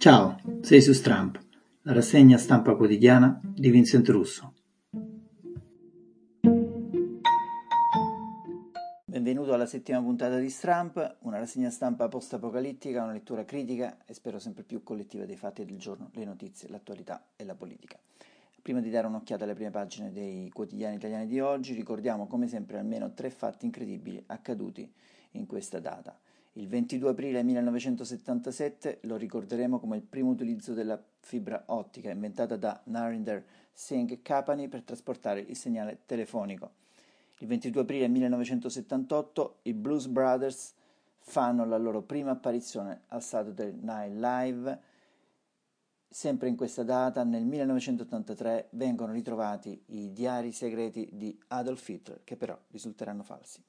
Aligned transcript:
Ciao, 0.00 0.40
sei 0.62 0.80
su 0.80 0.94
Stramp, 0.94 1.38
la 1.82 1.92
rassegna 1.92 2.38
stampa 2.38 2.74
quotidiana 2.74 3.38
di 3.42 3.68
Vincent 3.68 4.08
Russo. 4.08 4.54
Benvenuto 9.04 9.52
alla 9.52 9.66
settima 9.66 10.00
puntata 10.00 10.38
di 10.38 10.48
Stramp, 10.48 11.16
una 11.18 11.36
rassegna 11.36 11.68
stampa 11.68 12.08
post-apocalittica, 12.08 13.02
una 13.02 13.12
lettura 13.12 13.44
critica 13.44 13.98
e 14.06 14.14
spero 14.14 14.38
sempre 14.38 14.62
più 14.62 14.82
collettiva 14.82 15.26
dei 15.26 15.36
fatti 15.36 15.66
del 15.66 15.76
giorno, 15.76 16.08
le 16.14 16.24
notizie, 16.24 16.70
l'attualità 16.70 17.22
e 17.36 17.44
la 17.44 17.54
politica. 17.54 17.98
Prima 18.62 18.80
di 18.80 18.88
dare 18.88 19.06
un'occhiata 19.06 19.44
alle 19.44 19.52
prime 19.52 19.70
pagine 19.70 20.12
dei 20.12 20.48
quotidiani 20.48 20.96
italiani 20.96 21.26
di 21.26 21.40
oggi, 21.40 21.74
ricordiamo 21.74 22.26
come 22.26 22.48
sempre 22.48 22.78
almeno 22.78 23.12
tre 23.12 23.28
fatti 23.28 23.66
incredibili 23.66 24.24
accaduti 24.28 24.90
in 25.32 25.44
questa 25.44 25.78
data. 25.78 26.18
Il 26.54 26.66
22 26.66 27.10
aprile 27.10 27.44
1977 27.44 28.98
lo 29.02 29.16
ricorderemo 29.16 29.78
come 29.78 29.96
il 29.96 30.02
primo 30.02 30.30
utilizzo 30.30 30.74
della 30.74 31.00
fibra 31.20 31.62
ottica 31.66 32.10
inventata 32.10 32.56
da 32.56 32.80
Narinder 32.84 33.44
Singh 33.72 34.20
Kapani 34.20 34.66
per 34.68 34.82
trasportare 34.82 35.40
il 35.40 35.56
segnale 35.56 36.00
telefonico. 36.06 36.72
Il 37.38 37.46
22 37.46 37.82
aprile 37.82 38.08
1978 38.08 39.58
i 39.62 39.74
Blues 39.74 40.06
Brothers 40.08 40.74
fanno 41.20 41.64
la 41.64 41.78
loro 41.78 42.02
prima 42.02 42.32
apparizione 42.32 43.02
al 43.08 43.22
Saturday 43.22 43.72
Night 43.80 44.16
Live. 44.16 44.80
Sempre 46.08 46.48
in 46.48 46.56
questa 46.56 46.82
data, 46.82 47.22
nel 47.22 47.44
1983, 47.44 48.70
vengono 48.70 49.12
ritrovati 49.12 49.80
i 49.86 50.12
diari 50.12 50.50
segreti 50.50 51.08
di 51.12 51.38
Adolf 51.48 51.88
Hitler, 51.88 52.22
che 52.24 52.36
però 52.36 52.58
risulteranno 52.70 53.22
falsi. 53.22 53.62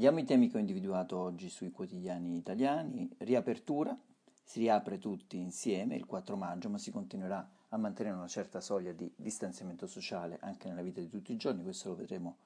Vediamo 0.00 0.20
i 0.20 0.24
temi 0.24 0.48
che 0.48 0.56
ho 0.56 0.60
individuato 0.60 1.18
oggi 1.18 1.50
sui 1.50 1.70
quotidiani 1.70 2.34
italiani. 2.34 3.06
Riapertura, 3.18 3.94
si 4.42 4.60
riapre 4.60 4.96
tutti 4.96 5.36
insieme 5.36 5.94
il 5.94 6.06
4 6.06 6.36
maggio, 6.36 6.70
ma 6.70 6.78
si 6.78 6.90
continuerà 6.90 7.46
a 7.68 7.76
mantenere 7.76 8.16
una 8.16 8.26
certa 8.26 8.62
soglia 8.62 8.92
di 8.92 9.12
distanziamento 9.14 9.86
sociale 9.86 10.38
anche 10.40 10.68
nella 10.68 10.80
vita 10.80 11.00
di 11.00 11.10
tutti 11.10 11.32
i 11.32 11.36
giorni. 11.36 11.62
Questo 11.62 11.90
lo 11.90 11.96
vedremo 11.96 12.36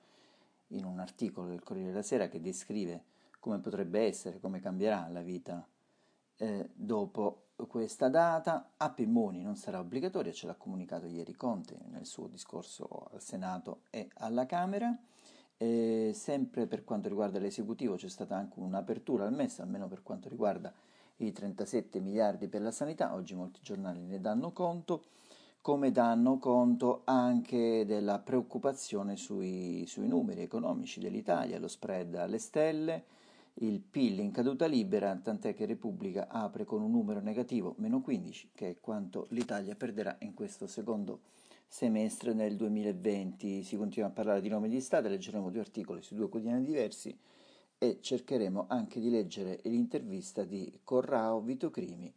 in 0.70 0.84
un 0.84 0.98
articolo 0.98 1.46
del 1.46 1.62
Corriere 1.62 1.90
della 1.90 2.02
Sera 2.02 2.26
che 2.26 2.40
descrive 2.40 3.04
come 3.38 3.60
potrebbe 3.60 4.00
essere, 4.00 4.40
come 4.40 4.58
cambierà 4.58 5.06
la 5.06 5.22
vita 5.22 5.64
eh, 6.38 6.70
dopo 6.74 7.50
questa 7.68 8.08
data. 8.08 8.72
App 8.78 8.98
Immuni 8.98 9.42
non 9.42 9.54
sarà 9.54 9.78
obbligatoria, 9.78 10.32
ce 10.32 10.48
l'ha 10.48 10.56
comunicato 10.56 11.06
ieri 11.06 11.36
Conte 11.36 11.78
nel 11.90 12.04
suo 12.04 12.26
discorso 12.26 13.10
al 13.12 13.22
Senato 13.22 13.82
e 13.90 14.08
alla 14.14 14.44
Camera. 14.44 14.98
E 15.56 16.10
sempre 16.14 16.66
per 16.66 16.84
quanto 16.84 17.08
riguarda 17.08 17.38
l'esecutivo 17.38 17.94
c'è 17.94 18.08
stata 18.08 18.36
anche 18.36 18.58
un'apertura 18.58 19.24
al 19.24 19.32
MES, 19.32 19.60
almeno 19.60 19.86
per 19.86 20.02
quanto 20.02 20.28
riguarda 20.28 20.72
i 21.18 21.32
37 21.32 22.00
miliardi 22.00 22.48
per 22.48 22.60
la 22.60 22.72
sanità, 22.72 23.14
oggi 23.14 23.34
molti 23.34 23.60
giornali 23.62 24.00
ne 24.00 24.20
danno 24.20 24.50
conto, 24.50 25.04
come 25.60 25.92
danno 25.92 26.38
conto 26.38 27.02
anche 27.04 27.84
della 27.86 28.18
preoccupazione 28.18 29.16
sui, 29.16 29.84
sui 29.86 30.08
numeri 30.08 30.42
economici 30.42 31.00
dell'Italia, 31.00 31.58
lo 31.58 31.68
spread 31.68 32.16
alle 32.16 32.38
stelle, 32.38 33.04
il 33.58 33.80
PIL 33.80 34.18
in 34.18 34.32
caduta 34.32 34.66
libera, 34.66 35.14
tant'è 35.14 35.54
che 35.54 35.64
Repubblica 35.64 36.26
apre 36.28 36.64
con 36.64 36.82
un 36.82 36.90
numero 36.90 37.20
negativo, 37.20 37.74
meno 37.78 38.00
15, 38.00 38.50
che 38.54 38.70
è 38.70 38.76
quanto 38.80 39.26
l'Italia 39.30 39.76
perderà 39.76 40.16
in 40.20 40.34
questo 40.34 40.66
secondo 40.66 41.20
semestre 41.66 42.32
nel 42.32 42.56
2020. 42.56 43.62
Si 43.62 43.76
continua 43.76 44.08
a 44.08 44.12
parlare 44.12 44.40
di 44.40 44.48
nome 44.48 44.68
di 44.68 44.80
Stato, 44.80 45.08
leggeremo 45.08 45.50
due 45.50 45.60
articoli 45.60 46.02
su 46.02 46.14
due 46.14 46.28
quotidiani 46.28 46.64
diversi 46.64 47.16
e 47.78 47.98
cercheremo 48.00 48.66
anche 48.68 49.00
di 49.00 49.10
leggere 49.10 49.60
l'intervista 49.64 50.44
di 50.44 50.80
Corrao, 50.84 51.40
Vito 51.40 51.70
Crimi 51.70 52.12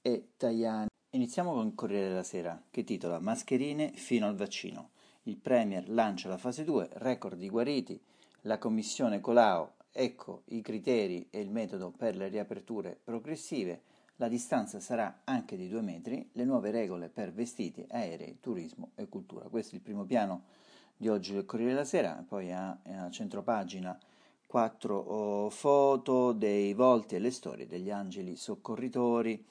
e 0.00 0.30
Tajani. 0.36 0.88
Iniziamo 1.10 1.52
con 1.52 1.66
il 1.66 1.74
Corriere 1.74 2.08
della 2.08 2.22
Sera 2.22 2.60
che 2.70 2.82
titola 2.82 3.20
Mascherine 3.20 3.92
fino 3.94 4.26
al 4.26 4.34
vaccino. 4.34 4.90
Il 5.24 5.36
Premier 5.36 5.88
lancia 5.88 6.28
la 6.28 6.36
fase 6.36 6.64
2, 6.64 6.88
record 6.94 7.38
di 7.38 7.48
guariti, 7.48 8.00
la 8.42 8.58
Commissione 8.58 9.20
Colau, 9.20 9.70
ecco 9.90 10.42
i 10.46 10.60
criteri 10.60 11.28
e 11.30 11.40
il 11.40 11.50
metodo 11.50 11.92
per 11.96 12.16
le 12.16 12.28
riaperture 12.28 12.98
progressive 13.02 13.82
la 14.16 14.28
distanza 14.28 14.80
sarà 14.80 15.20
anche 15.24 15.56
di 15.56 15.68
due 15.68 15.80
metri, 15.80 16.28
le 16.32 16.44
nuove 16.44 16.70
regole 16.70 17.08
per 17.08 17.32
vestiti, 17.32 17.84
aerei, 17.88 18.38
turismo 18.40 18.90
e 18.94 19.08
cultura. 19.08 19.48
Questo 19.48 19.72
è 19.72 19.76
il 19.76 19.82
primo 19.82 20.04
piano 20.04 20.44
di 20.96 21.08
oggi 21.08 21.32
del 21.32 21.44
Corriere 21.44 21.72
della 21.72 21.84
Sera, 21.84 22.24
poi 22.26 22.52
a, 22.52 22.78
a 22.82 23.10
centropagina 23.10 23.98
quattro 24.46 24.96
oh, 24.96 25.50
foto 25.50 26.32
dei 26.32 26.74
volti 26.74 27.16
e 27.16 27.18
le 27.18 27.32
storie 27.32 27.66
degli 27.66 27.90
angeli 27.90 28.36
soccorritori, 28.36 29.44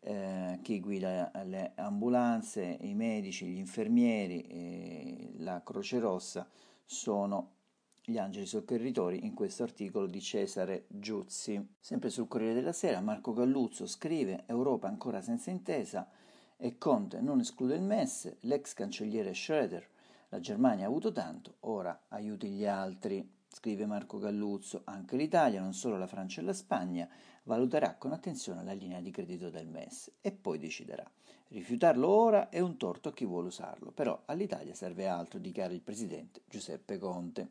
eh, 0.00 0.58
chi 0.62 0.80
guida 0.80 1.30
le 1.44 1.72
ambulanze, 1.76 2.76
i 2.80 2.92
medici, 2.92 3.46
gli 3.46 3.56
infermieri, 3.56 5.36
la 5.38 5.62
Croce 5.64 5.98
Rossa 5.98 6.46
sono 6.84 7.60
gli 8.04 8.18
angeli 8.18 8.46
soccorritori 8.46 9.24
in 9.24 9.34
questo 9.34 9.62
articolo 9.62 10.06
di 10.06 10.20
Cesare 10.20 10.86
Giuzzi. 10.88 11.74
Sempre 11.78 12.10
sul 12.10 12.26
Corriere 12.26 12.54
della 12.54 12.72
Sera 12.72 13.00
Marco 13.00 13.32
Galluzzo 13.32 13.86
scrive 13.86 14.42
Europa 14.46 14.88
ancora 14.88 15.20
senza 15.20 15.50
intesa 15.50 16.08
e 16.56 16.78
Conte 16.78 17.20
non 17.20 17.38
esclude 17.38 17.76
il 17.76 17.82
MES, 17.82 18.38
l'ex 18.40 18.74
cancelliere 18.74 19.34
Schroeder, 19.34 19.88
la 20.30 20.40
Germania 20.40 20.86
ha 20.86 20.88
avuto 20.88 21.12
tanto, 21.12 21.56
ora 21.60 22.06
aiuti 22.08 22.48
gli 22.48 22.64
altri. 22.64 23.40
Scrive 23.46 23.84
Marco 23.84 24.18
Galluzzo, 24.18 24.80
anche 24.84 25.14
l'Italia, 25.14 25.60
non 25.60 25.74
solo 25.74 25.98
la 25.98 26.06
Francia 26.06 26.40
e 26.40 26.44
la 26.44 26.54
Spagna, 26.54 27.06
valuterà 27.42 27.96
con 27.96 28.12
attenzione 28.12 28.64
la 28.64 28.72
linea 28.72 29.00
di 29.00 29.10
credito 29.10 29.50
del 29.50 29.68
MES 29.68 30.10
e 30.22 30.32
poi 30.32 30.58
deciderà. 30.58 31.08
Rifiutarlo 31.48 32.08
ora 32.08 32.48
è 32.48 32.60
un 32.60 32.78
torto 32.78 33.10
a 33.10 33.12
chi 33.12 33.26
vuole 33.26 33.48
usarlo, 33.48 33.90
però 33.90 34.22
all'Italia 34.24 34.74
serve 34.74 35.06
altro, 35.06 35.38
dichiara 35.38 35.74
il 35.74 35.82
presidente 35.82 36.40
Giuseppe 36.48 36.96
Conte. 36.96 37.50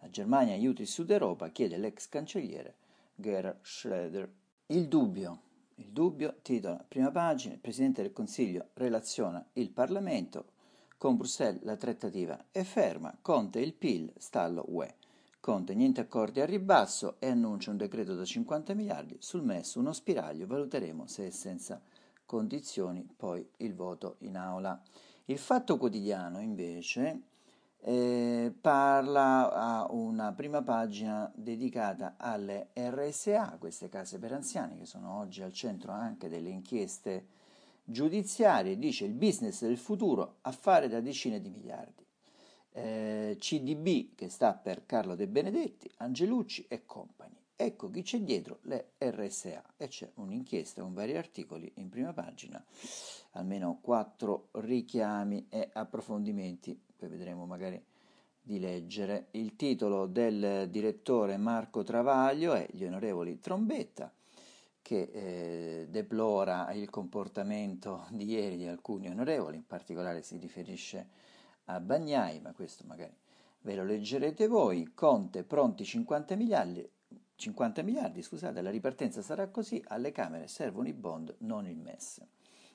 La 0.00 0.10
Germania 0.10 0.54
aiuta 0.54 0.82
il 0.82 0.88
Sud 0.88 1.10
Europa, 1.10 1.50
chiede 1.50 1.76
l'ex 1.76 2.08
cancelliere 2.08 2.74
Gerhard 3.14 3.60
Schröder. 3.62 4.28
Il 4.66 4.88
dubbio. 4.88 5.42
Il 5.76 5.92
dubbio 5.92 6.36
titola 6.42 6.84
prima 6.86 7.10
pagina, 7.10 7.54
il 7.54 7.60
Presidente 7.60 8.02
del 8.02 8.12
Consiglio 8.12 8.68
relaziona 8.74 9.44
il 9.54 9.70
Parlamento, 9.70 10.52
con 10.98 11.16
Bruxelles 11.16 11.62
la 11.62 11.76
trattativa 11.76 12.46
è 12.50 12.62
ferma, 12.62 13.16
Conte 13.22 13.60
il 13.60 13.72
PIL, 13.72 14.12
stallo 14.18 14.64
UE. 14.68 14.94
Conte 15.40 15.74
niente 15.74 16.02
accordi 16.02 16.40
a 16.42 16.44
ribasso 16.44 17.16
e 17.18 17.28
annuncia 17.28 17.70
un 17.70 17.78
decreto 17.78 18.14
da 18.14 18.26
50 18.26 18.74
miliardi, 18.74 19.16
sul 19.18 19.42
MES 19.42 19.76
uno 19.76 19.94
spiraglio, 19.94 20.46
valuteremo 20.46 21.06
se 21.06 21.28
è 21.28 21.30
senza 21.30 21.80
condizioni, 22.26 23.08
poi 23.16 23.48
il 23.58 23.74
voto 23.74 24.16
in 24.18 24.36
aula. 24.36 24.78
Il 25.24 25.38
fatto 25.38 25.78
quotidiano 25.78 26.40
invece 26.40 27.20
eh, 27.82 28.52
parla 28.60 29.50
a 29.52 29.86
una 29.90 30.32
prima 30.32 30.62
pagina 30.62 31.30
dedicata 31.34 32.14
alle 32.18 32.68
RSA, 32.74 33.56
queste 33.58 33.88
case 33.88 34.18
per 34.18 34.32
anziani 34.32 34.76
che 34.76 34.84
sono 34.84 35.18
oggi 35.18 35.42
al 35.42 35.52
centro 35.52 35.92
anche 35.92 36.28
delle 36.28 36.50
inchieste 36.50 37.26
giudiziarie, 37.84 38.78
dice 38.78 39.04
il 39.04 39.14
business 39.14 39.62
del 39.62 39.78
futuro, 39.78 40.36
affare 40.42 40.88
da 40.88 41.00
decine 41.00 41.40
di 41.40 41.48
miliardi. 41.48 42.06
Eh, 42.72 43.36
CDB 43.38 44.14
che 44.14 44.28
sta 44.28 44.54
per 44.54 44.86
Carlo 44.86 45.16
De 45.16 45.26
Benedetti, 45.26 45.90
Angelucci 45.96 46.66
e 46.68 46.84
compagni. 46.84 47.39
Ecco 47.62 47.90
chi 47.90 48.00
c'è 48.00 48.20
dietro 48.20 48.60
le 48.62 48.92
RSA 48.96 49.74
e 49.76 49.88
c'è 49.88 50.10
un'inchiesta 50.14 50.80
con 50.80 50.94
vari 50.94 51.14
articoli 51.14 51.70
in 51.74 51.90
prima 51.90 52.14
pagina, 52.14 52.64
almeno 53.32 53.80
quattro 53.82 54.48
richiami 54.52 55.48
e 55.50 55.68
approfondimenti 55.70 56.80
poi 56.96 57.08
vedremo 57.10 57.44
magari 57.44 57.84
di 58.40 58.58
leggere. 58.60 59.26
Il 59.32 59.56
titolo 59.56 60.06
del 60.06 60.70
direttore 60.70 61.36
Marco 61.36 61.82
Travaglio 61.82 62.54
è 62.54 62.66
Gli 62.70 62.84
onorevoli 62.84 63.40
Trombetta, 63.40 64.10
che 64.80 65.10
eh, 65.12 65.86
deplora 65.90 66.72
il 66.72 66.88
comportamento 66.88 68.06
di 68.10 68.24
ieri 68.24 68.56
di 68.56 68.66
alcuni 68.66 69.10
onorevoli, 69.10 69.56
in 69.56 69.66
particolare 69.66 70.22
si 70.22 70.38
riferisce 70.38 71.08
a 71.64 71.78
Bagnai, 71.78 72.40
ma 72.40 72.54
questo 72.54 72.84
magari 72.86 73.14
ve 73.60 73.74
lo 73.74 73.84
leggerete 73.84 74.46
voi. 74.46 74.92
Conte 74.94 75.42
pronti 75.42 75.84
50 75.84 76.36
miliardi, 76.36 76.90
50 77.40 77.82
miliardi, 77.82 78.22
scusate, 78.22 78.60
la 78.60 78.70
ripartenza 78.70 79.22
sarà 79.22 79.48
così, 79.48 79.82
alle 79.88 80.12
Camere 80.12 80.46
servono 80.46 80.88
i 80.88 80.92
bond, 80.92 81.34
non 81.38 81.66
il 81.66 81.78
MES. 81.78 82.22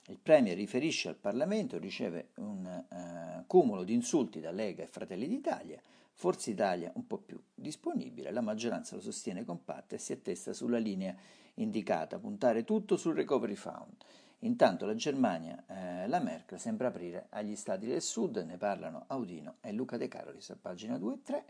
Il 0.07 0.17
Premier 0.21 0.55
riferisce 0.55 1.07
al 1.07 1.15
Parlamento, 1.15 1.77
riceve 1.77 2.29
un 2.35 2.65
uh, 2.65 3.43
cumulo 3.45 3.83
di 3.83 3.93
insulti 3.93 4.39
da 4.39 4.51
Lega 4.51 4.83
e 4.83 4.87
Fratelli 4.87 5.27
d'Italia, 5.27 5.79
Forza 6.13 6.49
Italia 6.49 6.91
un 6.95 7.05
po' 7.05 7.17
più 7.17 7.39
disponibile, 7.53 8.31
la 8.31 8.41
maggioranza 8.41 8.95
lo 8.95 9.01
sostiene 9.01 9.43
compatta 9.43 9.95
e 9.95 9.99
si 9.99 10.13
attesta 10.13 10.51
sulla 10.53 10.77
linea 10.77 11.15
indicata, 11.55 12.17
puntare 12.17 12.63
tutto 12.63 12.97
sul 12.97 13.13
recovery 13.13 13.55
fund. 13.55 13.93
Intanto 14.39 14.85
la 14.85 14.95
Germania, 14.95 15.63
eh, 15.67 16.07
la 16.07 16.19
Merkel, 16.19 16.59
sembra 16.59 16.87
aprire 16.87 17.27
agli 17.29 17.55
stati 17.55 17.85
del 17.85 18.01
sud, 18.01 18.37
ne 18.37 18.57
parlano 18.57 19.05
Audino 19.07 19.55
e 19.61 19.71
Luca 19.71 19.97
De 19.97 20.07
Carolis 20.07 20.49
a 20.49 20.57
pagina 20.59 20.97
2 20.97 21.13
e 21.13 21.21
3. 21.21 21.45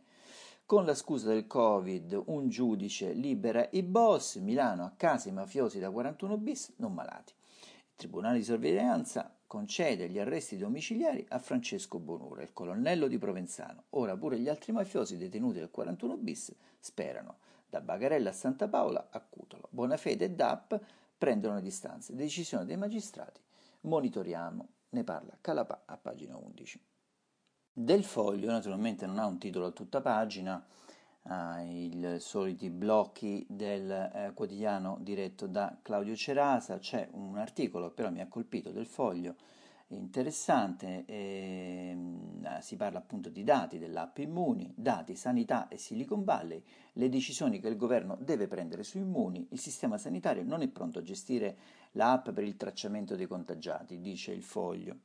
Con 0.67 0.83
la 0.83 0.95
scusa 0.95 1.27
del 1.27 1.45
Covid, 1.45 2.23
un 2.25 2.49
giudice 2.49 3.13
libera 3.13 3.69
i 3.73 3.83
boss, 3.83 4.37
Milano 4.37 4.83
a 4.83 4.93
casa 4.97 5.29
i 5.29 5.31
mafiosi 5.31 5.77
da 5.77 5.91
41 5.91 6.37
bis 6.39 6.73
non 6.77 6.91
malati. 6.91 7.33
Il 7.59 7.93
Tribunale 7.95 8.39
di 8.39 8.43
sorveglianza 8.43 9.31
concede 9.45 10.09
gli 10.09 10.17
arresti 10.17 10.57
domiciliari 10.57 11.23
a 11.29 11.37
Francesco 11.37 11.99
Bonura, 11.99 12.41
il 12.41 12.51
colonnello 12.51 13.07
di 13.07 13.19
Provenzano. 13.19 13.83
Ora 13.91 14.17
pure 14.17 14.39
gli 14.39 14.49
altri 14.49 14.71
mafiosi 14.71 15.17
detenuti 15.17 15.59
del 15.59 15.69
41 15.69 16.17
bis 16.17 16.51
sperano. 16.79 17.37
Da 17.69 17.79
Bagarella 17.79 18.31
a 18.31 18.33
Santa 18.33 18.67
Paola 18.67 19.09
a 19.11 19.19
Cutolo. 19.19 19.67
Bonafede 19.69 20.25
e 20.25 20.31
DAP 20.31 20.81
prendono 21.15 21.53
le 21.53 21.61
distanze. 21.61 22.15
Decisione 22.15 22.65
dei 22.65 22.77
magistrati. 22.77 23.39
Monitoriamo. 23.81 24.67
Ne 24.89 25.03
parla 25.03 25.37
Calapà 25.39 25.83
a 25.85 25.95
pagina 25.95 26.35
11. 26.35 26.81
Del 27.77 28.05
foglio 28.05 28.49
naturalmente 28.49 29.05
non 29.05 29.19
ha 29.19 29.25
un 29.25 29.37
titolo 29.37 29.65
a 29.65 29.71
tutta 29.71 29.99
pagina, 29.99 30.65
ha 31.23 31.61
i 31.61 32.15
soliti 32.19 32.69
blocchi 32.69 33.45
del 33.49 33.91
eh, 33.91 34.31
quotidiano 34.33 34.97
diretto 35.01 35.45
da 35.45 35.77
Claudio 35.81 36.15
Cerasa, 36.15 36.79
c'è 36.79 37.09
un 37.11 37.37
articolo 37.37 37.91
però 37.91 38.09
mi 38.11 38.21
ha 38.21 38.29
colpito 38.29 38.71
del 38.71 38.85
foglio 38.85 39.35
interessante, 39.87 41.03
eh, 41.05 41.97
si 42.61 42.77
parla 42.77 42.99
appunto 42.99 43.27
di 43.27 43.43
dati 43.43 43.77
dell'app 43.77 44.19
Immuni, 44.19 44.71
dati, 44.73 45.17
sanità 45.17 45.67
e 45.67 45.77
Silicon 45.77 46.23
Valley, 46.23 46.63
le 46.93 47.09
decisioni 47.09 47.59
che 47.59 47.67
il 47.67 47.75
governo 47.75 48.15
deve 48.21 48.47
prendere 48.47 48.83
su 48.83 48.99
Immuni, 48.99 49.47
il 49.51 49.59
sistema 49.59 49.97
sanitario 49.97 50.43
non 50.43 50.61
è 50.61 50.69
pronto 50.69 50.99
a 50.99 51.03
gestire 51.03 51.57
l'app 51.91 52.29
per 52.29 52.45
il 52.45 52.55
tracciamento 52.55 53.17
dei 53.17 53.27
contagiati, 53.27 53.99
dice 53.99 54.31
il 54.31 54.43
foglio. 54.43 54.99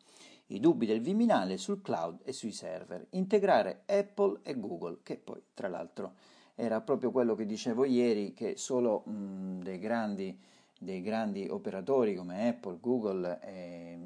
I 0.50 0.58
dubbi 0.58 0.84
del 0.84 1.00
Viminale 1.00 1.56
sul 1.56 1.80
cloud 1.80 2.20
e 2.24 2.32
sui 2.32 2.50
server, 2.50 3.06
integrare 3.10 3.82
Apple 3.86 4.40
e 4.42 4.58
Google, 4.58 4.98
che 5.02 5.16
poi 5.16 5.40
tra 5.54 5.68
l'altro 5.68 6.14
era 6.56 6.80
proprio 6.80 7.12
quello 7.12 7.36
che 7.36 7.46
dicevo 7.46 7.84
ieri, 7.84 8.34
che 8.34 8.56
solo 8.56 9.04
mh, 9.06 9.62
dei, 9.62 9.78
grandi, 9.78 10.36
dei, 10.76 11.02
grandi, 11.02 11.46
operatori 11.48 12.16
come 12.16 12.48
Apple, 12.48 12.78
Google 12.80 13.40
e, 13.42 13.98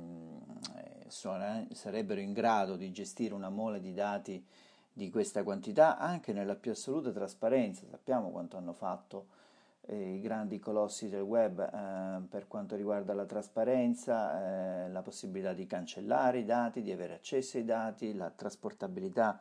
sarebbero 1.08 2.20
in 2.20 2.32
grado 2.32 2.76
di 2.76 2.90
gestire 2.90 3.34
una 3.34 3.48
mole 3.48 3.80
di 3.80 3.94
dati 3.94 4.44
di 4.92 5.10
questa 5.10 5.42
quantità 5.42 5.96
anche 5.96 6.32
nella 6.32 6.56
più 6.56 6.72
assoluta 6.72 7.10
trasparenza. 7.10 7.86
Sappiamo 7.88 8.30
quanto 8.30 8.56
hanno 8.56 8.72
fatto 8.72 9.26
eh, 9.26 9.43
i 9.88 10.20
grandi 10.20 10.58
colossi 10.58 11.08
del 11.08 11.20
web 11.22 11.60
eh, 11.60 12.26
per 12.28 12.46
quanto 12.46 12.76
riguarda 12.76 13.12
la 13.14 13.26
trasparenza, 13.26 14.84
eh, 14.84 14.90
la 14.90 15.02
possibilità 15.02 15.52
di 15.52 15.66
cancellare 15.66 16.38
i 16.38 16.44
dati, 16.44 16.82
di 16.82 16.92
avere 16.92 17.14
accesso 17.14 17.58
ai 17.58 17.64
dati, 17.64 18.14
la 18.14 18.30
trasportabilità 18.30 19.40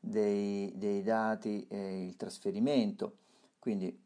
dei, 0.00 0.72
dei 0.76 1.02
dati, 1.02 1.66
il 1.70 2.16
trasferimento. 2.16 3.16
Quindi 3.58 3.96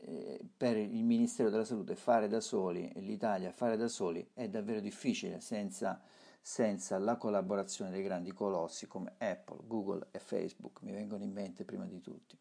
eh, 0.00 0.40
per 0.56 0.76
il 0.76 1.04
Ministero 1.04 1.50
della 1.50 1.64
Salute 1.64 1.94
fare 1.96 2.28
da 2.28 2.40
soli, 2.40 2.90
l'Italia 2.96 3.52
fare 3.52 3.76
da 3.76 3.88
soli 3.88 4.26
è 4.34 4.48
davvero 4.48 4.80
difficile 4.80 5.40
senza 5.40 6.00
senza 6.46 6.98
la 6.98 7.16
collaborazione 7.16 7.90
dei 7.90 8.02
grandi 8.02 8.30
colossi 8.32 8.86
come 8.86 9.14
Apple, 9.16 9.60
Google 9.66 10.08
e 10.10 10.18
Facebook, 10.18 10.82
mi 10.82 10.92
vengono 10.92 11.24
in 11.24 11.32
mente 11.32 11.64
prima 11.64 11.86
di 11.86 12.02
tutti. 12.02 12.38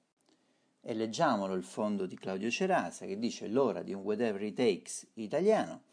E 0.85 0.93
leggiamolo 0.93 1.53
il 1.53 1.63
fondo 1.63 2.05
di 2.05 2.17
Claudio 2.17 2.49
Cerasa 2.49 3.05
che 3.05 3.17
dice 3.17 3.47
l'ora 3.47 3.81
di 3.83 3.93
un 3.93 4.01
whatever 4.01 4.41
it 4.43 4.57
takes 4.57 5.07
italiano. 5.13 5.83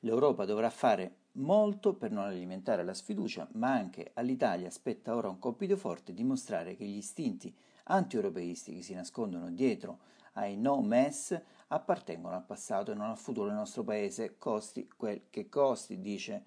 L'Europa 0.00 0.46
dovrà 0.46 0.70
fare 0.70 1.16
molto 1.32 1.92
per 1.92 2.12
non 2.12 2.24
alimentare 2.24 2.82
la 2.82 2.94
sfiducia, 2.94 3.46
ma 3.52 3.70
anche 3.70 4.12
all'Italia 4.14 4.70
spetta 4.70 5.14
ora 5.14 5.28
un 5.28 5.38
compito 5.38 5.76
forte 5.76 6.14
dimostrare 6.14 6.76
che 6.76 6.86
gli 6.86 6.96
istinti 6.96 7.54
anti-europeisti 7.84 8.74
che 8.74 8.80
si 8.80 8.94
nascondono 8.94 9.50
dietro 9.50 9.98
ai 10.32 10.56
no 10.56 10.80
mess 10.80 11.38
appartengono 11.66 12.34
al 12.34 12.46
passato 12.46 12.92
e 12.92 12.94
non 12.94 13.10
al 13.10 13.18
futuro 13.18 13.48
del 13.48 13.56
nostro 13.56 13.84
paese, 13.84 14.38
costi 14.38 14.88
quel 14.96 15.24
che 15.28 15.50
costi, 15.50 16.00
dice 16.00 16.44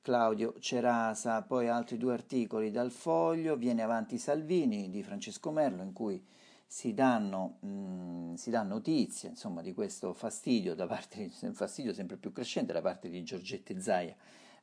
Claudio 0.00 0.54
Cerasa, 0.60 1.42
poi 1.42 1.66
altri 1.66 1.96
due 1.96 2.12
articoli 2.12 2.70
dal 2.70 2.92
foglio, 2.92 3.56
viene 3.56 3.82
avanti 3.82 4.16
Salvini 4.16 4.90
di 4.90 5.02
Francesco 5.02 5.50
Merlo 5.50 5.82
in 5.82 5.92
cui 5.92 6.24
si 6.66 6.92
danno, 6.94 7.58
mh, 7.60 7.68
mm, 7.68 8.34
si 8.34 8.50
dà 8.50 8.62
notizia 8.62 9.28
insomma, 9.28 9.62
di 9.62 9.72
questo 9.72 10.12
fastidio, 10.12 10.74
da 10.74 10.86
parte, 10.86 11.30
fastidio 11.52 11.92
sempre 11.92 12.16
più 12.16 12.32
crescente 12.32 12.72
da 12.72 12.82
parte 12.82 13.08
di 13.08 13.22
Giorgetti 13.22 13.80
Zaia 13.80 14.14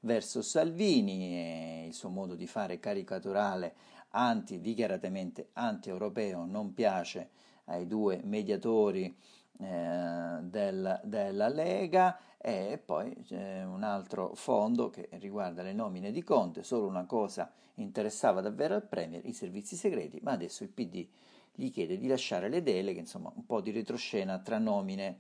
verso 0.02 0.42
Salvini 0.42 1.34
e 1.34 1.86
il 1.88 1.94
suo 1.94 2.10
modo 2.10 2.36
di 2.36 2.48
fare 2.48 2.80
caricaturale 2.80 3.76
anti, 4.10 4.60
dichiaratamente 4.60 5.50
anti-europeo 5.54 6.46
non 6.46 6.74
piace 6.74 7.30
ai 7.66 7.88
due 7.88 8.22
mediatori 8.24 9.16
eh, 9.60 10.38
del, 10.42 11.02
della 11.04 11.48
Lega. 11.48 12.20
E 12.38 12.82
poi 12.84 13.16
c'è 13.24 13.64
un 13.64 13.84
altro 13.84 14.36
fondo 14.36 14.90
che 14.90 15.08
riguarda 15.12 15.64
le 15.64 15.72
nomine 15.72 16.12
di 16.12 16.24
Conte, 16.24 16.64
solo 16.64 16.88
una 16.88 17.06
cosa 17.06 17.50
interessava 17.76 18.42
davvero 18.42 18.76
al 18.76 18.86
Premier, 18.86 19.26
i 19.26 19.32
servizi 19.32 19.78
segreti, 19.78 20.20
ma 20.22 20.32
adesso 20.32 20.64
il 20.64 20.70
PD 20.70 21.08
gli 21.56 21.70
chiede 21.72 21.98
di 21.98 22.08
lasciare 22.08 22.50
le 22.50 22.64
deleghe, 22.64 23.00
insomma 23.00 23.32
un 23.36 23.46
po' 23.46 23.62
di 23.62 23.72
retroscena 23.72 24.40
tra 24.40 24.58
nomine 24.58 25.20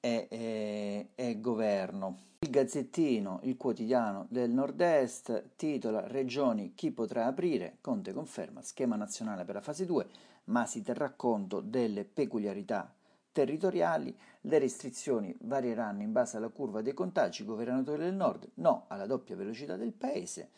e, 0.00 0.26
e, 0.30 1.08
e 1.14 1.40
governo. 1.40 2.18
Il 2.40 2.50
Gazzettino, 2.50 3.40
il 3.44 3.56
quotidiano 3.56 4.26
del 4.28 4.50
Nord-Est, 4.50 5.50
titola 5.56 6.06
Regioni 6.06 6.72
chi 6.74 6.90
potrà 6.90 7.26
aprire, 7.26 7.78
Conte 7.80 8.12
conferma 8.12 8.62
schema 8.62 8.96
nazionale 8.96 9.44
per 9.44 9.54
la 9.54 9.60
fase 9.60 9.86
2, 9.86 10.06
ma 10.44 10.66
si 10.66 10.82
terrà 10.82 11.10
conto 11.10 11.60
delle 11.60 12.04
peculiarità 12.04 12.92
territoriali, 13.34 14.16
le 14.42 14.58
restrizioni 14.58 15.34
varieranno 15.40 16.02
in 16.02 16.12
base 16.12 16.36
alla 16.36 16.48
curva 16.48 16.82
dei 16.82 16.94
contagi, 16.94 17.44
governatori 17.44 18.04
del 18.04 18.14
nord, 18.14 18.48
no 18.54 18.84
alla 18.88 19.06
doppia 19.06 19.34
velocità 19.34 19.76
del 19.76 19.92
paese. 19.92 20.50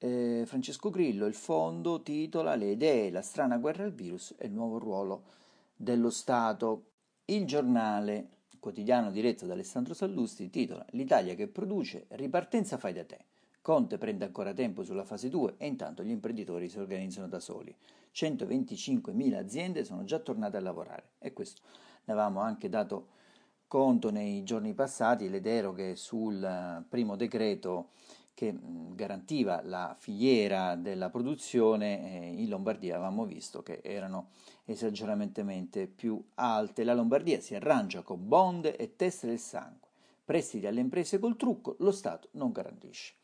Eh, 0.00 0.44
Francesco 0.46 0.90
Grillo, 0.90 1.26
il 1.26 1.34
fondo, 1.34 2.02
titola 2.02 2.54
Le 2.54 2.70
idee, 2.70 3.10
la 3.10 3.20
strana 3.20 3.58
guerra 3.58 3.82
al 3.82 3.92
virus 3.92 4.32
e 4.38 4.46
il 4.46 4.52
nuovo 4.52 4.78
ruolo 4.78 5.24
dello 5.74 6.10
Stato. 6.10 6.84
Il 7.24 7.44
giornale, 7.46 8.28
quotidiano 8.60 9.10
diretto 9.10 9.44
da 9.44 9.54
Alessandro 9.54 9.94
Sallusti, 9.94 10.50
titola 10.50 10.86
L'Italia 10.90 11.34
che 11.34 11.48
produce, 11.48 12.06
ripartenza 12.10 12.78
fai 12.78 12.92
da 12.92 13.04
te. 13.04 13.24
Conte 13.60 13.98
prende 13.98 14.24
ancora 14.24 14.54
tempo 14.54 14.84
sulla 14.84 15.02
fase 15.02 15.28
2 15.28 15.54
e 15.58 15.66
intanto 15.66 16.04
gli 16.04 16.10
imprenditori 16.10 16.68
si 16.68 16.78
organizzano 16.78 17.26
da 17.26 17.40
soli. 17.40 17.74
125.000 18.14 19.34
aziende 19.34 19.84
sono 19.84 20.04
già 20.04 20.20
tornate 20.20 20.56
a 20.56 20.60
lavorare 20.60 21.10
e 21.18 21.32
questo 21.32 21.60
ne 22.04 22.12
avevamo 22.12 22.40
anche 22.40 22.68
dato 22.68 23.08
conto 23.66 24.10
nei 24.10 24.44
giorni 24.44 24.74
passati, 24.74 25.28
le 25.28 25.40
deroghe 25.40 25.96
sul 25.96 26.84
primo 26.88 27.16
decreto 27.16 27.90
che 28.38 28.56
garantiva 28.94 29.62
la 29.64 29.96
filiera 29.98 30.76
della 30.76 31.10
produzione 31.10 32.30
in 32.36 32.48
Lombardia 32.48 32.94
avevamo 32.94 33.24
visto 33.24 33.64
che 33.64 33.80
erano 33.82 34.28
esageratamente 34.64 35.88
più 35.88 36.24
alte. 36.36 36.84
La 36.84 36.94
Lombardia 36.94 37.40
si 37.40 37.56
arrangia 37.56 38.02
con 38.02 38.28
bond 38.28 38.72
e 38.78 38.94
teste 38.94 39.26
del 39.26 39.40
sangue, 39.40 39.88
prestiti 40.24 40.68
alle 40.68 40.78
imprese 40.78 41.18
col 41.18 41.34
trucco, 41.34 41.74
lo 41.80 41.90
Stato 41.90 42.28
non 42.34 42.52
garantisce. 42.52 43.14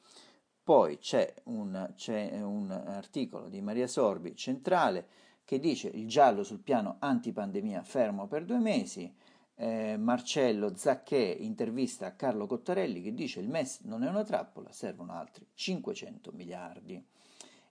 Poi 0.64 0.98
c'è 0.98 1.32
un, 1.44 1.92
c'è 1.94 2.42
un 2.42 2.72
articolo 2.72 3.48
di 3.48 3.60
Maria 3.60 3.86
Sorbi 3.86 4.34
centrale 4.34 5.06
che 5.44 5.60
dice 5.60 5.86
il 5.86 6.08
giallo 6.08 6.42
sul 6.42 6.58
piano 6.58 6.96
antipandemia 6.98 7.84
fermo 7.84 8.26
per 8.26 8.44
due 8.44 8.58
mesi. 8.58 9.14
Eh, 9.56 9.96
Marcello 9.96 10.76
Zacchè 10.76 11.36
intervista 11.38 12.06
a 12.06 12.12
Carlo 12.12 12.46
Cottarelli 12.46 13.00
che 13.00 13.14
dice 13.14 13.38
il 13.38 13.48
MES 13.48 13.80
non 13.82 14.02
è 14.02 14.08
una 14.08 14.24
trappola, 14.24 14.72
servono 14.72 15.12
altri 15.12 15.46
500 15.54 16.32
miliardi. 16.32 17.02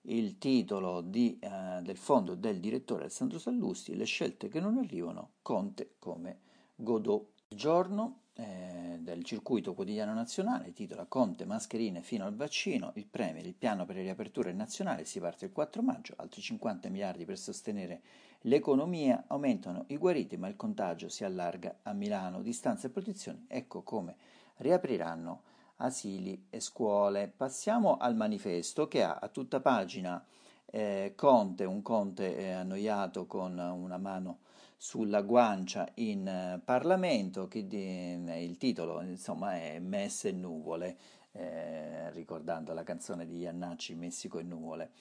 Il 0.05 0.37
titolo 0.37 1.01
di, 1.01 1.37
eh, 1.39 1.81
del 1.81 1.97
fondo 1.97 2.35
del 2.35 2.59
direttore 2.59 3.03
Alessandro 3.03 3.39
Sallusti, 3.39 3.95
le 3.95 4.05
scelte 4.05 4.47
che 4.49 4.59
non 4.59 4.77
arrivano, 4.77 5.31
Conte 5.41 5.95
come 5.99 6.39
Godot. 6.75 7.31
Il 7.49 7.57
giorno 7.57 8.21
eh, 8.33 8.97
del 8.99 9.23
circuito 9.23 9.73
quotidiano 9.73 10.13
nazionale, 10.13 10.73
titola 10.73 11.05
Conte, 11.05 11.45
mascherine 11.45 12.01
fino 12.01 12.25
al 12.25 12.35
vaccino, 12.35 12.91
il 12.95 13.05
Premier, 13.05 13.45
il 13.45 13.53
piano 13.53 13.85
per 13.85 13.95
le 13.95 14.01
riaperture 14.01 14.51
nazionali, 14.53 15.05
si 15.05 15.19
parte 15.19 15.45
il 15.45 15.51
4 15.51 15.81
maggio, 15.81 16.13
altri 16.17 16.41
50 16.41 16.89
miliardi 16.89 17.25
per 17.25 17.37
sostenere 17.37 18.01
l'economia, 18.43 19.25
aumentano 19.27 19.85
i 19.88 19.97
guariti 19.97 20.38
ma 20.38 20.47
il 20.47 20.55
contagio 20.55 21.09
si 21.09 21.23
allarga 21.23 21.79
a 21.83 21.93
Milano, 21.93 22.41
distanza 22.41 22.88
e 22.88 22.91
protezione, 22.91 23.45
ecco 23.47 23.81
come 23.81 24.15
riapriranno 24.57 25.41
asili 25.77 26.45
e 26.50 26.59
scuole. 26.59 27.31
Passiamo 27.35 27.97
al 27.97 28.15
manifesto 28.15 28.88
che 28.88 29.03
ha 29.03 29.19
a 29.21 29.27
tutta 29.27 29.59
pagina 29.59 30.23
eh, 30.65 31.13
Conte, 31.15 31.65
un 31.65 31.81
Conte 31.81 32.35
eh, 32.38 32.51
annoiato 32.51 33.25
con 33.25 33.57
una 33.57 33.97
mano 33.97 34.39
sulla 34.77 35.21
guancia 35.21 35.88
in 35.95 36.27
eh, 36.27 36.62
Parlamento, 36.63 37.47
che 37.47 37.67
di, 37.67 38.13
il 38.43 38.57
titolo 38.57 39.01
insomma 39.01 39.55
è 39.55 39.79
Messe 39.79 40.29
e 40.29 40.33
nuvole. 40.33 40.97
Eh, 41.33 42.11
ricordando 42.11 42.73
la 42.73 42.83
canzone 42.83 43.25
di 43.25 43.39
Iannacci 43.39 43.95
Messico 43.95 44.39
e 44.39 44.43
nuvole. 44.43 44.91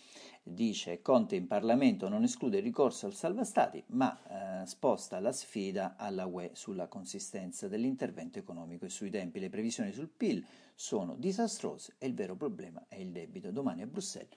Dice 0.42 1.02
Conte 1.02 1.36
in 1.36 1.46
Parlamento 1.46 2.08
non 2.08 2.24
esclude 2.24 2.56
il 2.56 2.62
ricorso 2.62 3.06
al 3.06 3.14
salva 3.14 3.44
stati, 3.44 3.82
ma 3.88 4.62
eh, 4.62 4.66
sposta 4.66 5.20
la 5.20 5.32
sfida 5.32 5.94
alla 5.96 6.26
UE 6.26 6.50
sulla 6.54 6.88
consistenza 6.88 7.68
dell'intervento 7.68 8.38
economico 8.38 8.84
e 8.84 8.88
sui 8.88 9.10
tempi. 9.10 9.38
Le 9.38 9.50
previsioni 9.50 9.92
sul 9.92 10.08
PIL 10.08 10.44
sono 10.74 11.14
disastrose 11.16 11.94
e 11.98 12.06
il 12.06 12.14
vero 12.14 12.34
problema 12.34 12.84
è 12.88 12.96
il 12.96 13.12
debito. 13.12 13.50
Domani 13.50 13.82
a 13.82 13.86
Bruxelles 13.86 14.34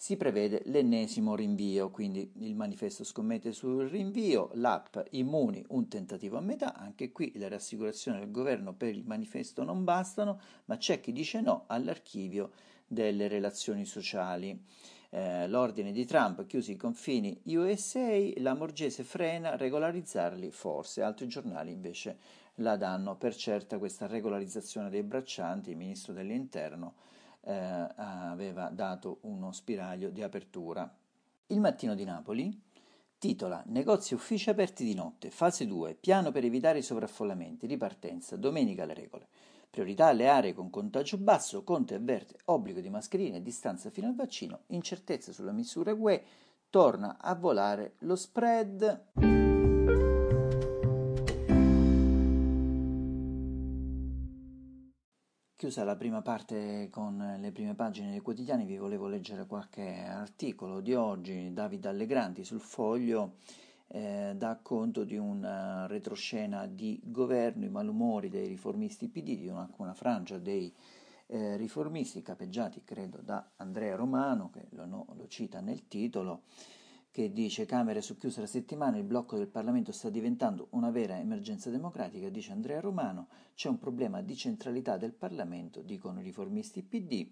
si 0.00 0.16
prevede 0.16 0.62
l'ennesimo 0.66 1.34
rinvio, 1.34 1.90
quindi 1.90 2.30
il 2.36 2.54
manifesto 2.54 3.02
scommette 3.02 3.50
sul 3.50 3.88
rinvio, 3.88 4.50
l'app 4.54 4.96
Immuni 5.10 5.64
un 5.70 5.88
tentativo 5.88 6.36
a 6.36 6.40
metà, 6.40 6.76
anche 6.76 7.10
qui 7.10 7.32
le 7.34 7.48
rassicurazioni 7.48 8.20
del 8.20 8.30
governo 8.30 8.72
per 8.74 8.94
il 8.94 9.04
manifesto 9.04 9.64
non 9.64 9.82
bastano, 9.82 10.40
ma 10.66 10.76
c'è 10.76 11.00
chi 11.00 11.10
dice 11.10 11.40
no 11.40 11.64
all'archivio 11.66 12.52
delle 12.86 13.26
relazioni 13.26 13.84
sociali. 13.84 14.56
Eh, 15.10 15.48
l'ordine 15.48 15.90
di 15.90 16.04
Trump 16.04 16.46
chiusi 16.46 16.72
i 16.72 16.76
confini 16.76 17.36
USA, 17.46 18.20
la 18.36 18.54
Morgese 18.54 19.02
frena 19.02 19.56
regolarizzarli 19.56 20.52
forse, 20.52 21.02
altri 21.02 21.26
giornali 21.26 21.72
invece 21.72 22.18
la 22.56 22.76
danno 22.76 23.16
per 23.16 23.34
certa 23.34 23.78
questa 23.78 24.06
regolarizzazione 24.06 24.90
dei 24.90 25.02
braccianti, 25.02 25.70
il 25.70 25.76
ministro 25.76 26.12
dell'interno 26.12 26.94
eh, 27.48 27.88
aveva 27.96 28.68
dato 28.68 29.18
uno 29.22 29.52
spiraglio 29.52 30.10
di 30.10 30.22
apertura. 30.22 30.94
Il 31.46 31.60
mattino 31.60 31.94
di 31.94 32.04
Napoli 32.04 32.66
titola 33.18 33.62
Negozi 33.66 34.12
e 34.12 34.16
uffici 34.16 34.50
aperti 34.50 34.84
di 34.84 34.94
notte, 34.94 35.30
fase 35.30 35.66
2, 35.66 35.94
piano 35.94 36.30
per 36.30 36.44
evitare 36.44 36.78
i 36.78 36.82
sovraffollamenti, 36.82 37.66
ripartenza, 37.66 38.36
domenica 38.36 38.84
le 38.84 38.94
regole. 38.94 39.28
Priorità 39.70 40.06
alle 40.06 40.28
aree 40.28 40.54
con 40.54 40.70
contagio 40.70 41.18
basso, 41.18 41.64
Conte 41.64 41.94
avverte 41.94 42.36
obbligo 42.44 42.80
di 42.80 42.90
mascherine 42.90 43.42
distanza 43.42 43.90
fino 43.90 44.06
al 44.06 44.14
vaccino, 44.14 44.60
incertezza 44.68 45.32
sulla 45.32 45.52
misura 45.52 45.92
UE, 45.92 46.22
torna 46.70 47.16
a 47.18 47.34
volare 47.34 47.94
lo 48.00 48.14
spread. 48.14 50.17
Chiusa 55.58 55.82
la 55.82 55.96
prima 55.96 56.22
parte 56.22 56.86
con 56.88 57.36
le 57.40 57.50
prime 57.50 57.74
pagine 57.74 58.10
dei 58.12 58.20
quotidiani, 58.20 58.64
vi 58.64 58.76
volevo 58.76 59.08
leggere 59.08 59.44
qualche 59.44 60.04
articolo 60.04 60.78
di 60.78 60.94
oggi. 60.94 61.52
Davide 61.52 61.88
Allegranti 61.88 62.44
sul 62.44 62.60
foglio 62.60 63.38
eh, 63.88 64.34
dà 64.36 64.60
conto 64.62 65.02
di 65.02 65.16
una 65.16 65.88
retroscena 65.88 66.64
di 66.66 67.00
governo, 67.02 67.64
i 67.64 67.70
malumori 67.70 68.28
dei 68.28 68.46
riformisti 68.46 69.08
PD, 69.08 69.36
di 69.36 69.48
una, 69.48 69.68
una 69.78 69.94
frangia 69.94 70.38
dei 70.38 70.72
eh, 71.26 71.56
riformisti 71.56 72.22
capeggiati, 72.22 72.84
credo, 72.84 73.18
da 73.20 73.44
Andrea 73.56 73.96
Romano, 73.96 74.50
che 74.50 74.66
lo, 74.76 74.86
no, 74.86 75.06
lo 75.16 75.26
cita 75.26 75.58
nel 75.58 75.88
titolo 75.88 76.42
che 77.10 77.32
dice 77.32 77.66
Camere 77.66 78.00
socchiuse 78.00 78.40
la 78.40 78.46
settimana, 78.46 78.96
il 78.96 79.04
blocco 79.04 79.36
del 79.36 79.48
Parlamento 79.48 79.92
sta 79.92 80.10
diventando 80.10 80.68
una 80.70 80.90
vera 80.90 81.18
emergenza 81.18 81.70
democratica, 81.70 82.28
dice 82.28 82.52
Andrea 82.52 82.80
Romano, 82.80 83.28
c'è 83.54 83.68
un 83.68 83.78
problema 83.78 84.22
di 84.22 84.36
centralità 84.36 84.96
del 84.96 85.12
Parlamento, 85.12 85.82
dicono 85.82 86.20
i 86.20 86.24
riformisti 86.24 86.82
PD, 86.82 87.28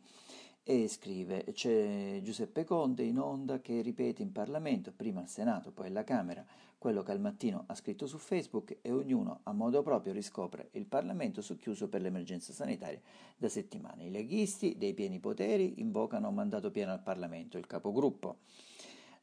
e 0.68 0.88
scrive 0.88 1.44
c'è 1.52 2.18
Giuseppe 2.24 2.64
Conte 2.64 3.04
in 3.04 3.20
onda 3.20 3.60
che 3.60 3.80
ripete 3.82 4.22
in 4.22 4.32
Parlamento, 4.32 4.92
prima 4.92 5.20
al 5.20 5.28
Senato, 5.28 5.70
poi 5.70 5.86
alla 5.86 6.02
Camera, 6.02 6.44
quello 6.76 7.04
che 7.04 7.12
al 7.12 7.20
mattino 7.20 7.64
ha 7.66 7.74
scritto 7.76 8.06
su 8.06 8.18
Facebook 8.18 8.78
e 8.82 8.90
ognuno 8.90 9.40
a 9.44 9.52
modo 9.52 9.82
proprio 9.82 10.12
riscopre 10.12 10.70
il 10.72 10.86
Parlamento 10.86 11.40
socchiuso 11.40 11.88
per 11.88 12.00
l'emergenza 12.00 12.52
sanitaria 12.52 13.00
da 13.36 13.48
settimane. 13.48 14.06
I 14.06 14.10
leghisti 14.10 14.76
dei 14.76 14.92
pieni 14.92 15.20
poteri 15.20 15.80
invocano 15.80 16.28
un 16.28 16.34
mandato 16.34 16.72
pieno 16.72 16.90
al 16.90 17.02
Parlamento, 17.02 17.58
il 17.58 17.66
capogruppo 17.66 18.38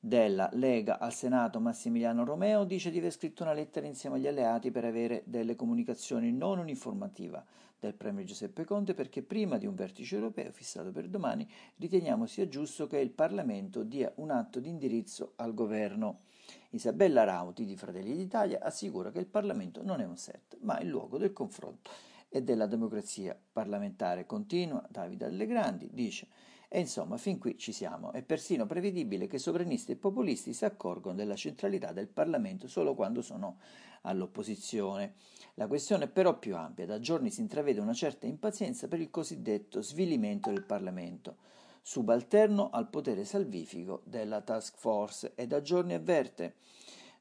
della 0.06 0.50
Lega 0.52 1.00
al 1.00 1.14
Senato 1.14 1.62
Massimiliano 1.62 2.26
Romeo 2.26 2.66
dice 2.66 2.92
di 2.92 2.98
aver 2.98 3.14
scritto 3.14 3.44
una 3.44 3.54
lettera 3.54 3.88
insieme 3.88 4.18
agli 4.18 4.28
alleati 4.28 4.70
per 4.70 4.84
avere 4.84 5.24
delle 5.26 5.56
comunicazioni 5.56 6.34
non 6.34 6.60
un'informativa 6.60 7.42
del 7.80 7.94
Premier 7.94 8.26
Giuseppe 8.26 8.66
Conte 8.66 8.94
perché 8.94 9.22
prima 9.22 9.58
di 9.58 9.66
un 9.66 9.76
vertice 9.76 10.16
europeo 10.16 10.52
fissato 10.52 10.92
per 10.92 11.08
domani 11.08 11.50
riteniamo 11.78 12.26
sia 12.26 12.50
giusto 12.50 12.86
che 12.86 12.98
il 12.98 13.12
Parlamento 13.12 13.84
dia 13.84 14.12
un 14.16 14.32
atto 14.32 14.60
di 14.60 14.68
indirizzo 14.68 15.34
al 15.38 15.54
governo. 15.54 16.24
Isabella 16.72 17.24
Rauti 17.24 17.64
di 17.64 17.78
Fratelli 17.78 18.14
d'Italia 18.14 18.60
assicura 18.62 19.10
che 19.10 19.20
il 19.20 19.28
Parlamento 19.28 19.84
non 19.84 20.02
è 20.02 20.06
un 20.06 20.18
set, 20.18 20.58
ma 20.64 20.82
il 20.82 20.90
luogo 20.90 21.18
del 21.18 21.32
confronto 21.32 21.90
e 22.28 22.44
della 22.44 22.66
democrazia 22.66 23.40
parlamentare. 23.54 24.26
Continua 24.26 24.86
Davide 24.90 25.24
Allegrandi, 25.24 25.88
dice 25.94 26.28
e 26.76 26.80
insomma, 26.80 27.18
fin 27.18 27.38
qui 27.38 27.56
ci 27.56 27.72
siamo. 27.72 28.12
È 28.12 28.24
persino 28.24 28.66
prevedibile 28.66 29.28
che 29.28 29.38
sovranisti 29.38 29.92
e 29.92 29.96
populisti 29.96 30.54
si 30.54 30.66
accorgono 30.66 31.14
della 31.14 31.36
centralità 31.36 31.92
del 31.92 32.08
Parlamento 32.08 32.68
solo 32.68 32.96
quando 32.96 33.22
sono 33.22 33.60
all'opposizione. 34.02 35.14
La 35.54 35.68
questione 35.68 36.06
è 36.06 36.08
però 36.08 36.40
più 36.40 36.56
ampia. 36.56 36.88
Da 36.88 36.98
giorni 36.98 37.30
si 37.30 37.42
intravede 37.42 37.80
una 37.80 37.94
certa 37.94 38.26
impazienza 38.26 38.88
per 38.88 39.00
il 39.00 39.12
cosiddetto 39.12 39.84
svilimento 39.84 40.50
del 40.50 40.64
Parlamento, 40.64 41.36
subalterno 41.84 42.72
al 42.72 42.90
potere 42.90 43.24
salvifico 43.24 44.02
della 44.06 44.42
task 44.42 44.76
force, 44.76 45.34
e 45.36 45.46
da 45.46 45.62
giorni 45.62 45.94
avverte 45.94 46.56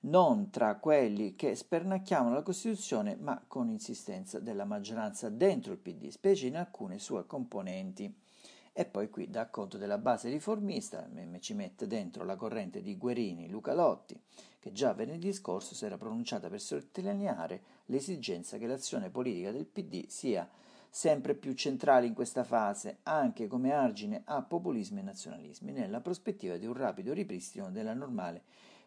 non 0.04 0.48
tra 0.48 0.76
quelli 0.76 1.36
che 1.36 1.54
spernacchiavano 1.54 2.32
la 2.32 2.42
Costituzione, 2.42 3.16
ma 3.16 3.44
con 3.46 3.68
insistenza 3.68 4.38
della 4.38 4.64
maggioranza 4.64 5.28
dentro 5.28 5.72
il 5.72 5.78
PD, 5.78 6.08
specie 6.08 6.46
in 6.46 6.56
alcune 6.56 6.98
sue 6.98 7.26
componenti. 7.26 8.21
E 8.74 8.86
poi 8.86 9.10
qui 9.10 9.28
dà 9.28 9.48
conto 9.48 9.76
della 9.76 9.98
base 9.98 10.30
riformista, 10.30 11.06
ci 11.40 11.52
mette 11.52 11.86
dentro 11.86 12.24
la 12.24 12.36
corrente 12.36 12.80
di 12.80 12.96
Guerini, 12.96 13.50
Luca 13.50 13.74
Lotti, 13.74 14.18
che 14.58 14.72
già 14.72 14.94
venerdì 14.94 15.30
scorso 15.34 15.74
si 15.74 15.84
era 15.84 15.98
pronunciata 15.98 16.48
per 16.48 16.60
sottolineare 16.60 17.62
l'esigenza 17.86 18.56
che 18.56 18.66
l'azione 18.66 19.10
politica 19.10 19.50
del 19.50 19.66
PD 19.66 20.06
sia 20.06 20.48
sempre 20.88 21.34
più 21.34 21.52
centrale 21.52 22.06
in 22.06 22.14
questa 22.14 22.44
fase, 22.44 22.98
anche 23.02 23.46
come 23.46 23.72
argine 23.72 24.22
a 24.24 24.42
populismi 24.42 25.00
e 25.00 25.02
nazionalismi, 25.02 25.72
nella 25.72 26.00
prospettiva 26.00 26.56
di 26.56 26.64
un 26.64 26.74
rapido 26.74 27.12
ripristino 27.12 27.70
della 27.70 27.92
normale 27.92 28.42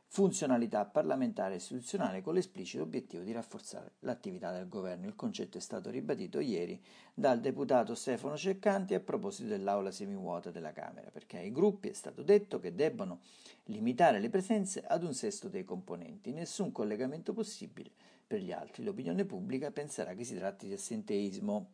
funzionalità 0.08 0.86
parlamentare 0.86 1.54
e 1.54 1.58
istituzionale 1.58 2.22
con 2.22 2.34
l'esplicito 2.34 2.84
obiettivo 2.84 3.24
di 3.24 3.32
rafforzare 3.32 3.94
l'attività 4.00 4.52
del 4.52 4.70
governo. 4.70 5.08
Il 5.08 5.16
concetto 5.16 5.58
è 5.58 5.62
stato 5.62 5.90
ribadito 5.90 6.40
ieri 6.40 6.82
dal 7.14 7.40
deputato 7.40 7.96
Stefano 7.96 8.38
Ceccanti 8.38 8.94
a 8.94 9.00
proposito 9.00 9.50
dell'aula 9.50 9.92
semivuota 9.92 10.52
della 10.52 10.72
Camera, 10.72 11.10
perché 11.12 11.38
ai 11.38 11.52
gruppi 11.52 11.90
è 11.90 11.94
stato 11.94 12.24
detto 12.24 12.60
che 12.60 12.76
debbono 12.76 13.20
limitare 13.66 14.20
le 14.20 14.30
presenze 14.30 14.84
ad 14.86 15.04
un 15.04 15.14
sesto 15.14 15.50
dei 15.50 15.64
componenti, 15.64 16.32
nessun 16.32 16.72
collegamento 16.72 17.34
possibile 17.34 17.92
per 18.26 18.40
gli 18.40 18.52
altri. 18.52 18.84
L'opinione 18.84 19.26
pubblica 19.26 19.72
penserà 19.72 20.14
che 20.14 20.24
si 20.24 20.36
tratti 20.36 20.68
di 20.68 20.74
assenteismo. 20.74 21.72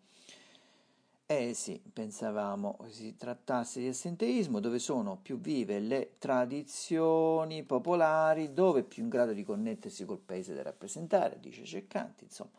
Eh 1.31 1.53
sì, 1.53 1.81
pensavamo 1.81 2.77
si 2.89 3.15
trattasse 3.15 3.79
di 3.79 3.87
assenteismo, 3.87 4.59
dove 4.59 4.79
sono 4.79 5.17
più 5.17 5.39
vive 5.39 5.79
le 5.79 6.15
tradizioni 6.17 7.63
popolari, 7.63 8.51
dove 8.51 8.83
più 8.83 9.03
in 9.03 9.07
grado 9.07 9.31
di 9.31 9.45
connettersi 9.45 10.03
col 10.03 10.19
paese 10.19 10.53
da 10.53 10.61
rappresentare, 10.61 11.39
dice 11.39 11.63
Ceccanti, 11.63 12.25
insomma, 12.25 12.49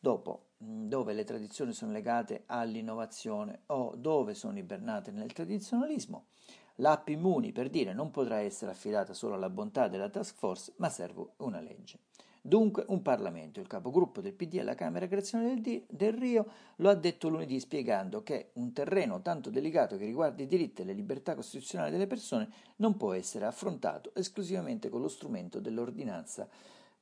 dopo 0.00 0.52
dove 0.56 1.12
le 1.12 1.24
tradizioni 1.24 1.74
sono 1.74 1.92
legate 1.92 2.44
all'innovazione 2.46 3.60
o 3.66 3.92
dove 3.94 4.32
sono 4.32 4.56
ibernate 4.56 5.10
nel 5.10 5.34
tradizionalismo, 5.34 6.28
l'app 6.76 7.06
Immuni, 7.08 7.52
per 7.52 7.68
dire, 7.68 7.92
non 7.92 8.10
potrà 8.10 8.38
essere 8.38 8.70
affidata 8.70 9.12
solo 9.12 9.34
alla 9.34 9.50
bontà 9.50 9.86
della 9.88 10.08
task 10.08 10.34
force, 10.36 10.72
ma 10.76 10.88
serve 10.88 11.26
una 11.36 11.60
legge. 11.60 11.98
Dunque 12.46 12.84
un 12.88 13.00
Parlamento. 13.00 13.58
Il 13.58 13.66
capogruppo 13.66 14.20
del 14.20 14.34
PD 14.34 14.58
alla 14.58 14.74
Camera 14.74 15.06
Creazione 15.06 15.46
del, 15.46 15.62
D- 15.62 15.84
del 15.88 16.12
Rio 16.12 16.46
lo 16.76 16.90
ha 16.90 16.94
detto 16.94 17.30
lunedì 17.30 17.58
spiegando 17.58 18.22
che 18.22 18.50
un 18.56 18.74
terreno 18.74 19.22
tanto 19.22 19.48
delicato 19.48 19.96
che 19.96 20.04
riguarda 20.04 20.42
i 20.42 20.46
diritti 20.46 20.82
e 20.82 20.84
le 20.84 20.92
libertà 20.92 21.34
costituzionali 21.34 21.90
delle 21.90 22.06
persone 22.06 22.50
non 22.76 22.98
può 22.98 23.14
essere 23.14 23.46
affrontato 23.46 24.14
esclusivamente 24.14 24.90
con 24.90 25.00
lo 25.00 25.08
strumento 25.08 25.58
dell'ordinanza 25.58 26.46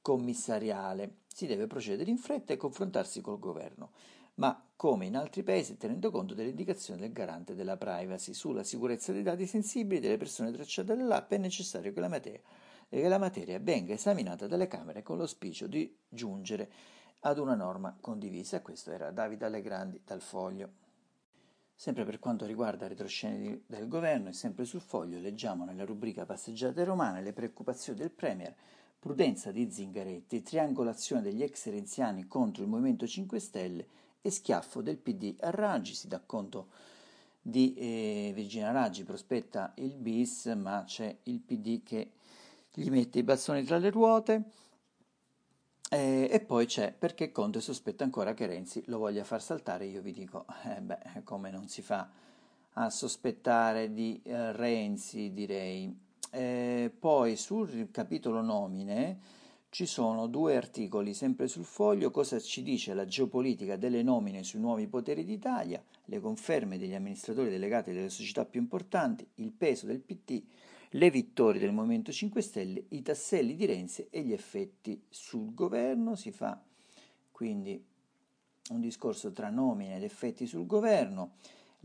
commissariale. 0.00 1.16
Si 1.26 1.46
deve 1.46 1.66
procedere 1.66 2.08
in 2.08 2.18
fretta 2.18 2.52
e 2.52 2.56
confrontarsi 2.56 3.20
col 3.20 3.40
governo 3.40 3.90
ma 4.34 4.64
come 4.76 5.06
in 5.06 5.16
altri 5.16 5.42
paesi 5.42 5.76
tenendo 5.76 6.10
conto 6.10 6.34
delle 6.34 6.50
indicazioni 6.50 7.00
del 7.00 7.12
garante 7.12 7.54
della 7.54 7.76
privacy 7.76 8.32
sulla 8.32 8.62
sicurezza 8.62 9.12
dei 9.12 9.22
dati 9.22 9.44
sensibili 9.44 10.00
delle 10.00 10.16
persone 10.16 10.52
tracciate 10.52 10.96
dall'app 10.96 11.32
è 11.32 11.36
necessario 11.36 11.92
che 11.92 12.00
la 12.00 12.08
materia 12.08 12.40
e 12.94 13.00
che 13.00 13.08
la 13.08 13.16
materia 13.16 13.58
venga 13.58 13.94
esaminata 13.94 14.46
dalle 14.46 14.66
Camere 14.66 15.02
con 15.02 15.16
l'auspicio 15.16 15.66
di 15.66 15.96
giungere 16.06 16.70
ad 17.20 17.38
una 17.38 17.54
norma 17.54 17.96
condivisa. 17.98 18.60
Questo 18.60 18.90
era 18.90 19.10
Davide 19.10 19.46
Allegrandi 19.46 20.02
dal 20.04 20.20
Foglio. 20.20 20.68
Sempre 21.74 22.04
per 22.04 22.18
quanto 22.18 22.44
riguarda 22.44 22.86
retroscene 22.86 23.62
del 23.66 23.88
governo 23.88 24.28
e 24.28 24.34
sempre 24.34 24.66
sul 24.66 24.82
foglio 24.82 25.18
leggiamo 25.20 25.64
nella 25.64 25.86
rubrica 25.86 26.26
Passeggiate 26.26 26.84
romane 26.84 27.22
le 27.22 27.32
preoccupazioni 27.32 27.98
del 27.98 28.10
Premier, 28.10 28.54
prudenza 28.98 29.50
di 29.50 29.72
Zingaretti, 29.72 30.42
triangolazione 30.42 31.22
degli 31.22 31.42
ex 31.42 31.70
renziani 31.70 32.26
contro 32.26 32.62
il 32.62 32.68
Movimento 32.68 33.06
5 33.06 33.38
Stelle 33.40 33.86
e 34.20 34.30
schiaffo 34.30 34.82
del 34.82 34.98
PD 34.98 35.34
a 35.40 35.48
Raggi, 35.48 35.94
si 35.94 36.08
dà 36.08 36.20
conto 36.20 36.68
di 37.40 37.72
eh, 37.72 38.32
Virginia 38.34 38.70
Raggi, 38.70 39.02
prospetta 39.02 39.72
il 39.76 39.96
bis, 39.96 40.44
ma 40.54 40.84
c'è 40.86 41.16
il 41.22 41.40
PD 41.40 41.82
che 41.82 42.10
gli 42.72 42.88
mette 42.90 43.18
i 43.18 43.22
bastoni 43.22 43.64
tra 43.64 43.78
le 43.78 43.90
ruote. 43.90 44.42
Eh, 45.90 46.28
e 46.32 46.40
poi 46.40 46.64
c'è 46.64 46.92
perché 46.92 47.30
Conte 47.32 47.60
sospetta 47.60 48.02
ancora 48.02 48.32
che 48.32 48.46
Renzi 48.46 48.82
lo 48.86 48.98
voglia 48.98 49.24
far 49.24 49.42
saltare. 49.42 49.84
Io 49.84 50.00
vi 50.00 50.12
dico, 50.12 50.46
eh 50.64 50.80
beh, 50.80 51.22
come 51.24 51.50
non 51.50 51.68
si 51.68 51.82
fa 51.82 52.08
a 52.74 52.90
sospettare 52.90 53.92
di 53.92 54.20
eh, 54.24 54.52
Renzi, 54.52 55.32
direi. 55.32 55.94
Eh, 56.30 56.90
poi 56.98 57.36
sul 57.36 57.90
capitolo 57.90 58.40
nomine 58.40 59.18
ci 59.68 59.86
sono 59.86 60.26
due 60.26 60.56
articoli 60.56 61.14
sempre 61.14 61.48
sul 61.48 61.64
foglio, 61.64 62.10
cosa 62.10 62.38
ci 62.38 62.62
dice 62.62 62.92
la 62.92 63.06
geopolitica 63.06 63.76
delle 63.76 64.02
nomine 64.02 64.42
sui 64.42 64.60
nuovi 64.60 64.86
poteri 64.86 65.24
d'Italia, 65.24 65.82
le 66.06 66.20
conferme 66.20 66.76
degli 66.76 66.94
amministratori 66.94 67.48
delegati 67.48 67.90
delle 67.92 68.10
società 68.10 68.44
più 68.44 68.60
importanti, 68.60 69.26
il 69.36 69.50
peso 69.50 69.86
del 69.86 70.00
PT, 70.00 70.42
le 70.94 71.10
vittorie 71.10 71.60
del 71.60 71.72
Movimento 71.72 72.12
5 72.12 72.40
Stelle, 72.42 72.84
i 72.88 73.02
tasselli 73.02 73.54
di 73.54 73.64
Renzi 73.64 74.08
e 74.10 74.22
gli 74.22 74.32
effetti 74.32 75.02
sul 75.08 75.54
governo. 75.54 76.16
Si 76.16 76.32
fa 76.32 76.60
quindi 77.30 77.82
un 78.70 78.80
discorso 78.80 79.32
tra 79.32 79.48
nomine 79.48 79.96
ed 79.96 80.02
effetti 80.02 80.46
sul 80.46 80.66
governo. 80.66 81.32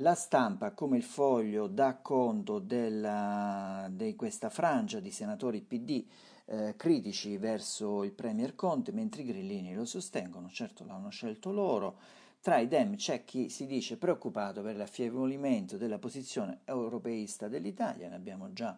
La 0.02 0.14
stampa, 0.14 0.74
come 0.74 0.98
il 0.98 1.04
foglio, 1.04 1.68
dà 1.68 1.96
conto 1.96 2.60
della, 2.60 3.90
di 3.92 4.16
questa 4.16 4.50
frangia 4.50 5.00
di 5.00 5.10
senatori 5.10 5.62
PD 5.62 6.06
eh, 6.46 6.76
critici 6.78 7.38
verso 7.38 8.04
il 8.04 8.12
Premier 8.12 8.56
Conte, 8.56 8.92
mentre 8.92 9.24
i 9.24 9.26
grillini 9.26 9.74
lo 9.74 9.86
sostengono, 9.86 10.50
certo 10.50 10.86
l'hanno 10.86 11.10
scelto 11.10 11.52
loro. 11.52 11.98
Tra 12.42 12.60
i 12.60 12.68
Dem 12.68 12.96
c'è 12.96 13.24
chi 13.26 13.50
si 13.50 13.66
dice 13.66 13.98
preoccupato 13.98 14.62
per 14.62 14.76
l'affievolimento 14.76 15.78
della 15.78 15.98
posizione 15.98 16.60
europeista 16.66 17.48
dell'Italia, 17.48 18.08
ne 18.08 18.16
abbiamo 18.16 18.54
già 18.54 18.78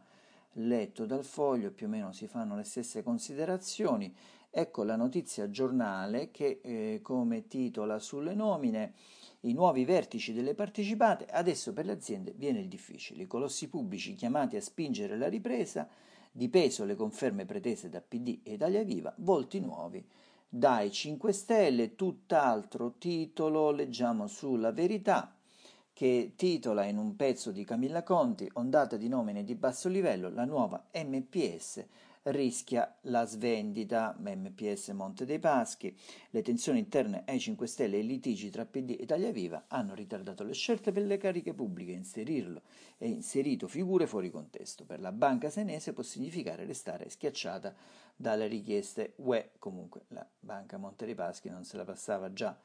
letto 0.54 1.06
dal 1.06 1.24
foglio, 1.24 1.72
più 1.72 1.88
o 1.88 1.90
meno 1.90 2.12
si 2.12 2.28
fanno 2.28 2.56
le 2.56 2.64
stesse 2.64 3.04
considerazioni. 3.04 4.14
Ecco 4.52 4.84
la 4.84 4.96
notizia 4.96 5.50
giornale 5.50 6.32
che 6.32 6.60
eh, 6.64 7.00
come 7.04 7.48
titola 7.48 8.00
sulle 8.00 8.34
nomine 8.34 8.94
i 9.42 9.54
nuovi 9.54 9.86
vertici 9.86 10.34
delle 10.34 10.56
partecipate, 10.56 11.26
adesso 11.28 11.72
per 11.72 11.86
le 11.86 11.94
aziende 11.94 12.34
viene 12.36 12.60
il 12.60 12.68
difficile, 12.68 13.24
i 13.24 13.28
colossi 13.28 13.70
pubblici 13.70 14.16
chiamati 14.16 14.56
a 14.56 14.62
spingere 14.62 15.18
la 15.18 15.30
ripresa 15.30 15.88
di 16.32 16.50
peso 16.50 16.84
le 16.84 16.96
conferme 16.96 17.46
pretese 17.46 17.90
da 17.90 18.02
PD 18.02 18.40
e 18.44 18.54
Italia 18.54 18.84
Viva, 18.84 19.14
volti 19.18 19.60
nuovi. 19.60 20.06
Dai 20.52 20.92
5 20.92 21.32
Stelle, 21.32 21.96
tutt'altro 21.96 22.96
titolo, 22.98 23.72
leggiamo 23.72 24.28
sulla 24.28 24.72
verità, 24.72 25.39
che 26.00 26.32
titola 26.38 26.86
in 26.86 26.98
un 26.98 27.18
pezzo 27.18 27.52
di 27.52 27.66
Camilla 27.66 28.04
Conti, 28.04 28.50
ondata 28.54 28.96
di 28.96 29.10
nomine 29.10 29.44
di 29.44 29.54
basso 29.54 29.90
livello, 29.90 30.30
la 30.30 30.46
nuova 30.46 30.82
MPS 30.94 31.86
rischia 32.22 32.96
la 33.02 33.26
svendita, 33.26 34.16
MPS 34.18 34.88
Monte 34.92 35.26
dei 35.26 35.40
Paschi, 35.40 35.94
le 36.30 36.42
tensioni 36.42 36.80
interne 36.80 37.24
ai 37.26 37.38
5 37.38 37.68
Stelle 37.68 37.98
e 37.98 38.00
i 38.00 38.06
litigi 38.06 38.50
tra 38.50 38.64
PD 38.64 38.92
e 38.92 39.04
Italia 39.04 39.30
Viva 39.34 39.66
hanno 39.68 39.94
ritardato 39.94 40.46
le 40.46 40.54
scelte 40.54 40.94
per 40.94 41.04
le 41.04 41.18
cariche 41.18 41.54
pubbliche, 41.54 41.92
inserirlo 41.92 42.62
e 42.98 43.10
inserito 43.10 43.68
figure 43.68 44.08
fuori 44.08 44.32
contesto. 44.32 44.86
Per 44.86 45.02
la 45.02 45.12
banca 45.12 45.50
senese 45.50 45.92
può 45.92 46.04
significare 46.04 46.64
restare 46.64 47.10
schiacciata 47.10 47.76
dalle 48.16 48.48
richieste 48.48 49.16
UE, 49.18 49.50
comunque 49.60 50.04
la 50.08 50.26
banca 50.40 50.78
Monte 50.78 51.06
dei 51.06 51.16
Paschi 51.16 51.50
non 51.50 51.66
se 51.66 51.76
la 51.76 51.84
passava 51.84 52.32
già 52.32 52.58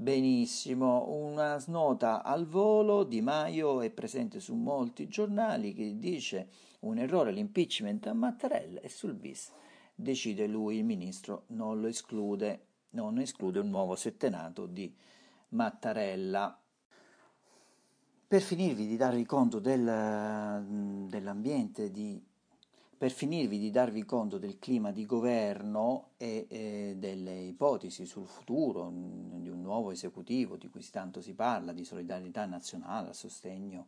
Benissimo, 0.00 1.10
una 1.10 1.62
nota 1.66 2.22
al 2.22 2.46
volo, 2.46 3.04
Di 3.04 3.20
Maio 3.20 3.82
è 3.82 3.90
presente 3.90 4.40
su 4.40 4.54
molti 4.54 5.08
giornali 5.08 5.74
che 5.74 5.98
dice 5.98 6.48
un 6.80 6.96
errore 6.96 7.32
l'impeachment 7.32 8.06
a 8.06 8.14
Mattarella 8.14 8.80
e 8.80 8.88
sul 8.88 9.12
bis 9.12 9.52
decide 9.94 10.46
lui, 10.46 10.78
il 10.78 10.86
ministro 10.86 11.42
non 11.48 11.82
lo 11.82 11.86
esclude, 11.86 12.64
non 12.92 13.18
esclude 13.18 13.58
un 13.58 13.68
nuovo 13.68 13.94
settenato 13.94 14.64
di 14.64 14.90
Mattarella. 15.50 16.58
Per 18.26 18.40
finirvi 18.40 18.86
di 18.86 18.96
darvi 18.96 19.26
conto 19.26 19.58
del, 19.58 20.64
dell'ambiente 21.10 21.90
di 21.90 22.24
per 23.00 23.12
finirvi 23.12 23.58
di 23.58 23.70
darvi 23.70 24.04
conto 24.04 24.36
del 24.36 24.58
clima 24.58 24.92
di 24.92 25.06
governo 25.06 26.10
e 26.18 26.44
eh, 26.50 26.96
delle 26.98 27.34
ipotesi 27.44 28.04
sul 28.04 28.26
futuro 28.26 28.92
nuovo 29.70 29.92
esecutivo 29.92 30.56
di 30.56 30.68
cui 30.68 30.84
tanto 30.90 31.20
si 31.20 31.32
parla, 31.32 31.72
di 31.72 31.84
solidarietà 31.84 32.44
nazionale 32.44 33.10
a 33.10 33.12
sostegno 33.12 33.86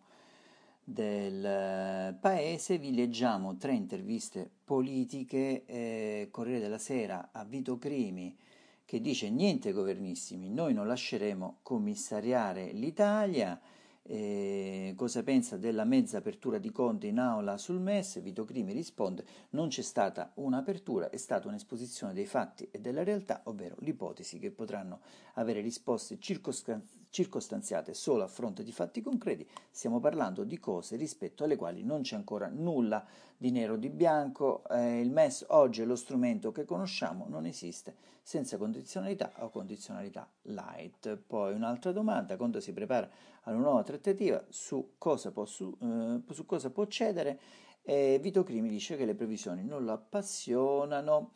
del 0.84 1.44
eh, 1.44 2.16
paese, 2.20 2.78
vi 2.78 2.94
leggiamo 2.94 3.56
tre 3.56 3.72
interviste 3.72 4.48
politiche, 4.64 5.64
eh, 5.66 6.28
Corriere 6.30 6.60
della 6.60 6.78
Sera 6.78 7.30
a 7.32 7.44
Vito 7.44 7.78
Crimi 7.78 8.36
che 8.84 9.00
dice 9.00 9.28
niente 9.30 9.72
governissimi, 9.72 10.50
noi 10.50 10.72
non 10.72 10.86
lasceremo 10.86 11.58
commissariare 11.62 12.72
l'Italia, 12.72 13.60
eh, 14.04 14.94
cosa 14.96 15.22
pensa 15.22 15.56
della 15.56 15.84
mezza 15.84 16.18
apertura 16.18 16.58
di 16.58 16.70
Conte 16.70 17.06
in 17.06 17.18
aula 17.18 17.56
sul 17.56 17.80
MES, 17.80 18.20
Vito 18.20 18.44
Crimi 18.44 18.72
risponde 18.72 19.24
non 19.50 19.68
c'è 19.68 19.82
stata 19.82 20.32
un'apertura, 20.34 21.10
è 21.10 21.16
stata 21.16 21.48
un'esposizione 21.48 22.12
dei 22.12 22.26
fatti 22.26 22.68
e 22.70 22.80
della 22.80 23.04
realtà, 23.04 23.42
ovvero 23.44 23.76
l'ipotesi 23.80 24.38
che 24.38 24.50
potranno 24.50 25.00
avere 25.34 25.60
risposte 25.60 26.18
circoscritte 26.18 27.01
circostanziate 27.12 27.92
solo 27.92 28.22
a 28.24 28.26
fronte 28.26 28.64
di 28.64 28.72
fatti 28.72 29.02
concreti, 29.02 29.46
stiamo 29.70 30.00
parlando 30.00 30.44
di 30.44 30.58
cose 30.58 30.96
rispetto 30.96 31.44
alle 31.44 31.56
quali 31.56 31.84
non 31.84 32.00
c'è 32.00 32.16
ancora 32.16 32.48
nulla 32.48 33.06
di 33.36 33.50
nero 33.50 33.76
di 33.76 33.90
bianco, 33.90 34.66
eh, 34.70 35.00
il 35.00 35.10
MES 35.10 35.44
oggi 35.48 35.82
è 35.82 35.84
lo 35.84 35.94
strumento 35.94 36.52
che 36.52 36.64
conosciamo, 36.64 37.26
non 37.28 37.44
esiste 37.44 37.94
senza 38.22 38.56
condizionalità 38.56 39.30
o 39.40 39.50
condizionalità 39.50 40.26
light. 40.42 41.16
Poi 41.16 41.52
un'altra 41.52 41.92
domanda, 41.92 42.36
quando 42.36 42.60
si 42.60 42.72
prepara 42.72 43.08
a 43.42 43.50
una 43.50 43.60
nuova 43.60 43.82
trattativa 43.82 44.42
su 44.48 44.94
cosa 44.96 45.32
può, 45.32 45.44
su, 45.44 45.76
eh, 45.82 46.22
su 46.32 46.46
cosa 46.46 46.70
può 46.70 46.86
cedere, 46.86 47.38
eh, 47.82 48.18
Vito 48.22 48.42
Crimi 48.42 48.70
dice 48.70 48.96
che 48.96 49.04
le 49.04 49.14
previsioni 49.14 49.64
non 49.64 49.84
lo 49.84 49.92
appassionano, 49.92 51.32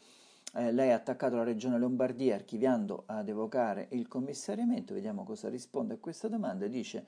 eh, 0.57 0.73
lei 0.73 0.91
ha 0.91 0.97
attaccato 0.97 1.37
la 1.37 1.45
regione 1.45 1.79
Lombardia 1.79 2.35
archiviando 2.35 3.05
ad 3.07 3.29
evocare 3.29 3.89
il 3.91 4.09
commissariamento, 4.09 4.95
vediamo 4.95 5.25
cosa 5.25 5.49
risponde 5.49 5.95
a 5.95 5.99
questa 5.99 6.29
domanda, 6.29 6.67
dice 6.67 7.05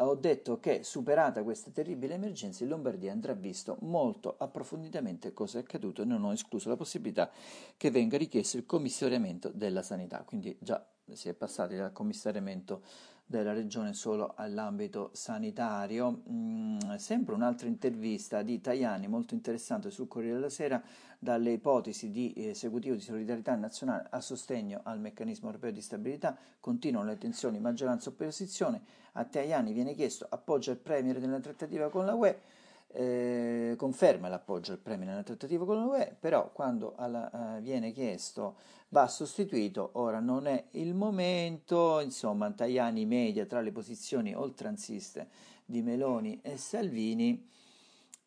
ho 0.00 0.14
detto 0.14 0.60
che 0.60 0.84
superata 0.84 1.42
questa 1.42 1.70
terribile 1.72 2.14
emergenza 2.14 2.62
in 2.62 2.70
Lombardia 2.70 3.10
andrà 3.10 3.32
visto 3.32 3.78
molto 3.80 4.36
approfonditamente 4.38 5.32
cosa 5.32 5.58
è 5.58 5.62
accaduto. 5.62 6.02
E 6.02 6.04
non 6.04 6.22
ho 6.22 6.32
escluso 6.32 6.68
la 6.68 6.76
possibilità 6.76 7.30
che 7.76 7.90
venga 7.90 8.16
richiesto 8.16 8.58
il 8.58 8.66
commissariamento 8.66 9.50
della 9.52 9.82
sanità, 9.82 10.22
quindi 10.24 10.56
già 10.60 10.86
si 11.12 11.28
è 11.28 11.34
passati 11.34 11.74
dal 11.74 11.92
commissariamento 11.92 12.82
della 13.28 13.52
regione 13.52 13.92
solo 13.92 14.32
all'ambito 14.36 15.10
sanitario. 15.12 16.22
Mm, 16.30 16.94
sempre 16.96 17.34
un'altra 17.34 17.68
intervista 17.68 18.40
di 18.40 18.58
Tajani 18.58 19.06
molto 19.06 19.34
interessante 19.34 19.90
sul 19.90 20.08
Corriere 20.08 20.36
della 20.36 20.48
Sera 20.48 20.82
dalle 21.18 21.52
ipotesi 21.52 22.10
di 22.10 22.32
esecutivo 22.34 22.94
di 22.94 23.02
solidarietà 23.02 23.54
nazionale 23.54 24.06
a 24.10 24.20
sostegno 24.22 24.80
al 24.84 24.98
meccanismo 24.98 25.48
europeo 25.48 25.72
di 25.72 25.82
stabilità, 25.82 26.34
continuano 26.58 27.08
le 27.08 27.18
tensioni 27.18 27.60
maggioranza-opposizione, 27.60 28.80
a 29.12 29.24
Tajani 29.24 29.74
viene 29.74 29.94
chiesto 29.94 30.26
appoggio 30.30 30.70
al 30.70 30.78
Premier 30.78 31.20
nella 31.20 31.40
trattativa 31.40 31.90
con 31.90 32.06
la 32.06 32.14
UE, 32.14 32.40
eh, 32.88 33.74
conferma 33.76 34.28
l'appoggio 34.28 34.72
al 34.72 34.78
Premier 34.78 35.08
nella 35.08 35.22
trattativa 35.22 35.64
con 35.64 35.76
la 35.76 35.84
UE, 35.84 36.16
però 36.18 36.50
quando 36.52 36.94
alla, 36.96 37.30
uh, 37.32 37.60
viene 37.60 37.92
chiesto 37.92 38.56
va 38.90 39.06
sostituito, 39.06 39.90
ora 39.94 40.20
non 40.20 40.46
è 40.46 40.68
il 40.72 40.94
momento, 40.94 42.00
insomma 42.00 42.50
Tajani 42.50 43.04
media 43.04 43.44
tra 43.44 43.60
le 43.60 43.72
posizioni 43.72 44.34
oltranziste 44.34 45.28
di 45.64 45.82
Meloni 45.82 46.40
e 46.42 46.56
Salvini 46.56 47.46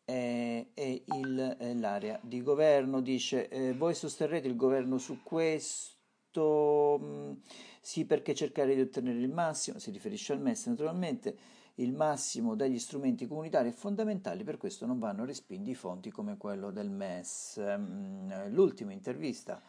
e, 0.04 0.70
e 0.74 1.02
il, 1.06 1.56
eh, 1.58 1.74
l'area 1.74 2.18
di 2.22 2.42
governo, 2.42 3.00
dice 3.00 3.48
eh, 3.48 3.72
voi 3.72 3.94
sosterrete 3.94 4.46
il 4.46 4.56
governo 4.56 4.98
su 4.98 5.22
questo, 5.22 7.00
mm, 7.02 7.32
sì 7.80 8.04
perché 8.04 8.34
cercare 8.34 8.74
di 8.74 8.80
ottenere 8.80 9.18
il 9.18 9.32
massimo, 9.32 9.78
si 9.80 9.90
riferisce 9.90 10.32
al 10.32 10.40
MES 10.40 10.66
naturalmente, 10.66 11.36
il 11.76 11.92
massimo 11.92 12.54
degli 12.54 12.78
strumenti 12.78 13.26
comunitari 13.26 13.70
è 13.70 13.72
fondamentale, 13.72 14.44
per 14.44 14.58
questo 14.58 14.84
non 14.84 14.98
vanno 14.98 15.24
respinti 15.24 15.74
fonti 15.74 16.10
come 16.10 16.36
quello 16.36 16.70
del 16.70 16.90
MES. 16.90 17.60
Mm, 17.64 18.30
l'ultima 18.50 18.92
intervista, 18.92 19.62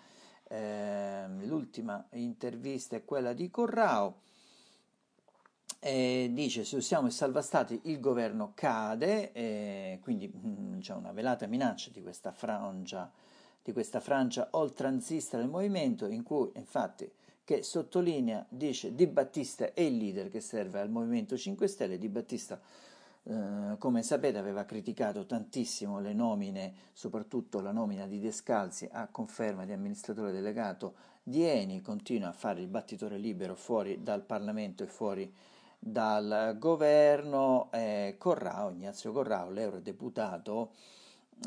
eh, 0.43 1.25
l'ultima 1.43 2.05
intervista 2.11 2.95
è 2.95 3.05
quella 3.05 3.33
di 3.33 3.49
Corrao. 3.49 4.21
Eh, 5.79 6.29
dice 6.31 6.63
se 6.63 6.77
usiamo 6.77 7.07
il 7.07 7.13
salvastati 7.13 7.81
il 7.83 7.99
governo 7.99 8.53
cade, 8.55 9.31
eh, 9.33 9.99
quindi 10.01 10.31
mm, 10.33 10.79
c'è 10.79 10.93
una 10.93 11.11
velata 11.11 11.45
minaccia 11.47 11.89
di 11.91 12.01
questa 12.01 12.31
frangia, 12.31 13.11
di 13.61 13.71
questa 13.71 13.99
frangia 13.99 14.47
oltranzista 14.51 15.37
del 15.37 15.49
movimento 15.49 16.05
in 16.05 16.23
cui 16.23 16.49
infatti 16.55 17.09
che 17.43 17.63
sottolinea, 17.63 18.45
dice 18.49 18.95
Di 18.95 19.07
Battista 19.07 19.73
è 19.73 19.81
il 19.81 19.97
leader 19.97 20.29
che 20.29 20.39
serve 20.39 20.79
al 20.79 20.89
Movimento 20.89 21.37
5 21.37 21.67
Stelle, 21.67 21.97
Di 21.97 22.09
Battista 22.09 22.59
eh, 23.25 23.75
come 23.77 24.03
sapete 24.03 24.37
aveva 24.37 24.65
criticato 24.65 25.25
tantissimo 25.25 25.99
le 25.99 26.13
nomine, 26.13 26.73
soprattutto 26.91 27.61
la 27.61 27.71
nomina 27.71 28.05
di 28.05 28.19
Descalzi 28.19 28.87
a 28.91 29.07
conferma 29.07 29.63
di 29.63 29.71
amministratore 29.71 30.31
delegato 30.31 30.95
di 31.23 31.43
Eni, 31.43 31.81
continua 31.81 32.29
a 32.29 32.33
fare 32.33 32.59
il 32.59 32.67
battitore 32.67 33.17
libero 33.17 33.55
fuori 33.55 34.03
dal 34.03 34.23
Parlamento 34.23 34.83
e 34.83 34.87
fuori 34.87 35.33
dal 35.79 36.57
governo. 36.59 37.69
Eh, 37.71 38.15
Corrao, 38.17 38.71
Ignazio 38.71 39.13
Corrao, 39.13 39.49
l'eurodeputato, 39.51 40.73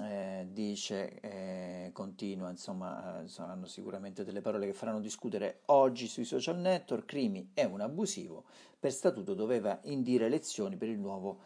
eh, 0.03 0.47
dice, 0.51 1.21
eh, 1.21 1.91
continua, 1.93 2.51
insomma, 2.51 3.23
eh, 3.23 3.29
saranno 3.29 3.67
sicuramente 3.67 4.25
delle 4.25 4.41
parole 4.41 4.67
che 4.67 4.73
faranno 4.73 5.01
discutere 5.01 5.61
oggi 5.67 6.07
sui 6.07 6.25
social 6.25 6.59
network, 6.59 7.07
Crimi 7.07 7.51
è 7.55 7.65
un 7.65 7.81
abusivo, 7.81 8.45
per 8.79 8.93
statuto 8.93 9.35
doveva 9.35 9.79
indire 9.85 10.27
elezioni 10.27 10.77
per 10.77 10.89
il 10.89 10.99
nuovo 10.99 11.39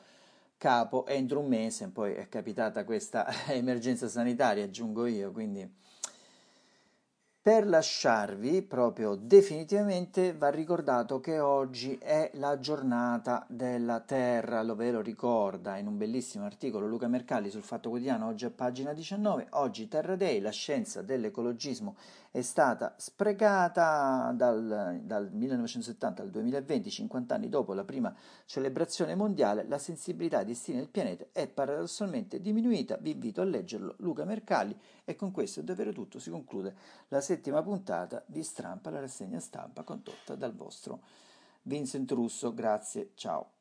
capo. 0.56 1.06
Entro 1.06 1.40
un 1.40 1.48
mese, 1.48 1.88
poi 1.88 2.14
è 2.14 2.28
capitata 2.28 2.84
questa 2.84 3.26
emergenza 3.52 4.08
sanitaria, 4.08 4.64
aggiungo 4.64 5.06
io, 5.06 5.32
quindi 5.32 5.68
per 7.42 7.66
lasciarvi 7.66 8.60
proprio 8.60 9.14
definitivamente 9.14 10.34
va 10.34 10.50
ricordato 10.50 11.20
che 11.20 11.40
oggi 11.40 11.96
è 11.96 12.30
la 12.34 12.58
giornata 12.58 13.46
della 13.48 14.00
Terra, 14.00 14.62
lo 14.62 14.74
ve 14.74 14.90
lo 14.90 15.00
ricorda 15.00 15.78
in 15.78 15.86
un 15.86 15.96
bellissimo 15.96 16.44
articolo 16.44 16.86
Luca 16.86 17.08
Mercalli 17.08 17.48
sul 17.48 17.62
Fatto 17.62 17.88
Quotidiano, 17.88 18.26
oggi 18.26 18.44
a 18.44 18.50
pagina 18.50 18.92
19, 18.92 19.46
oggi 19.52 19.88
Terra 19.88 20.16
Day, 20.16 20.38
la 20.40 20.50
scienza 20.50 21.00
dell'ecologismo 21.00 21.96
è 22.32 22.42
stata 22.42 22.94
sprecata 22.96 24.32
dal, 24.34 25.00
dal 25.02 25.30
1970 25.32 26.22
al 26.22 26.30
2020, 26.30 26.90
50 26.90 27.34
anni 27.34 27.48
dopo 27.48 27.74
la 27.74 27.84
prima 27.84 28.14
celebrazione 28.44 29.16
mondiale, 29.16 29.66
la 29.66 29.78
sensibilità 29.78 30.38
ai 30.38 30.44
destini 30.44 30.78
del 30.78 30.88
pianeta 30.88 31.26
è 31.32 31.48
paradossalmente 31.48 32.40
diminuita, 32.40 32.96
vi 32.98 33.10
invito 33.10 33.40
a 33.40 33.44
leggerlo 33.44 33.96
Luca 33.98 34.24
Mercalli 34.24 34.78
e 35.04 35.16
con 35.16 35.32
questo 35.32 35.60
è 35.60 35.62
davvero 35.64 35.92
tutto, 35.92 36.20
si 36.20 36.30
conclude 36.30 36.74
la 37.08 37.20
settima 37.20 37.62
puntata 37.62 38.22
di 38.26 38.44
Strampa, 38.44 38.90
la 38.90 39.00
rassegna 39.00 39.40
stampa 39.40 39.82
condotta 39.82 40.36
dal 40.36 40.54
vostro 40.54 41.02
Vincent 41.62 42.10
Russo. 42.12 42.54
Grazie, 42.54 43.10
ciao. 43.14 43.59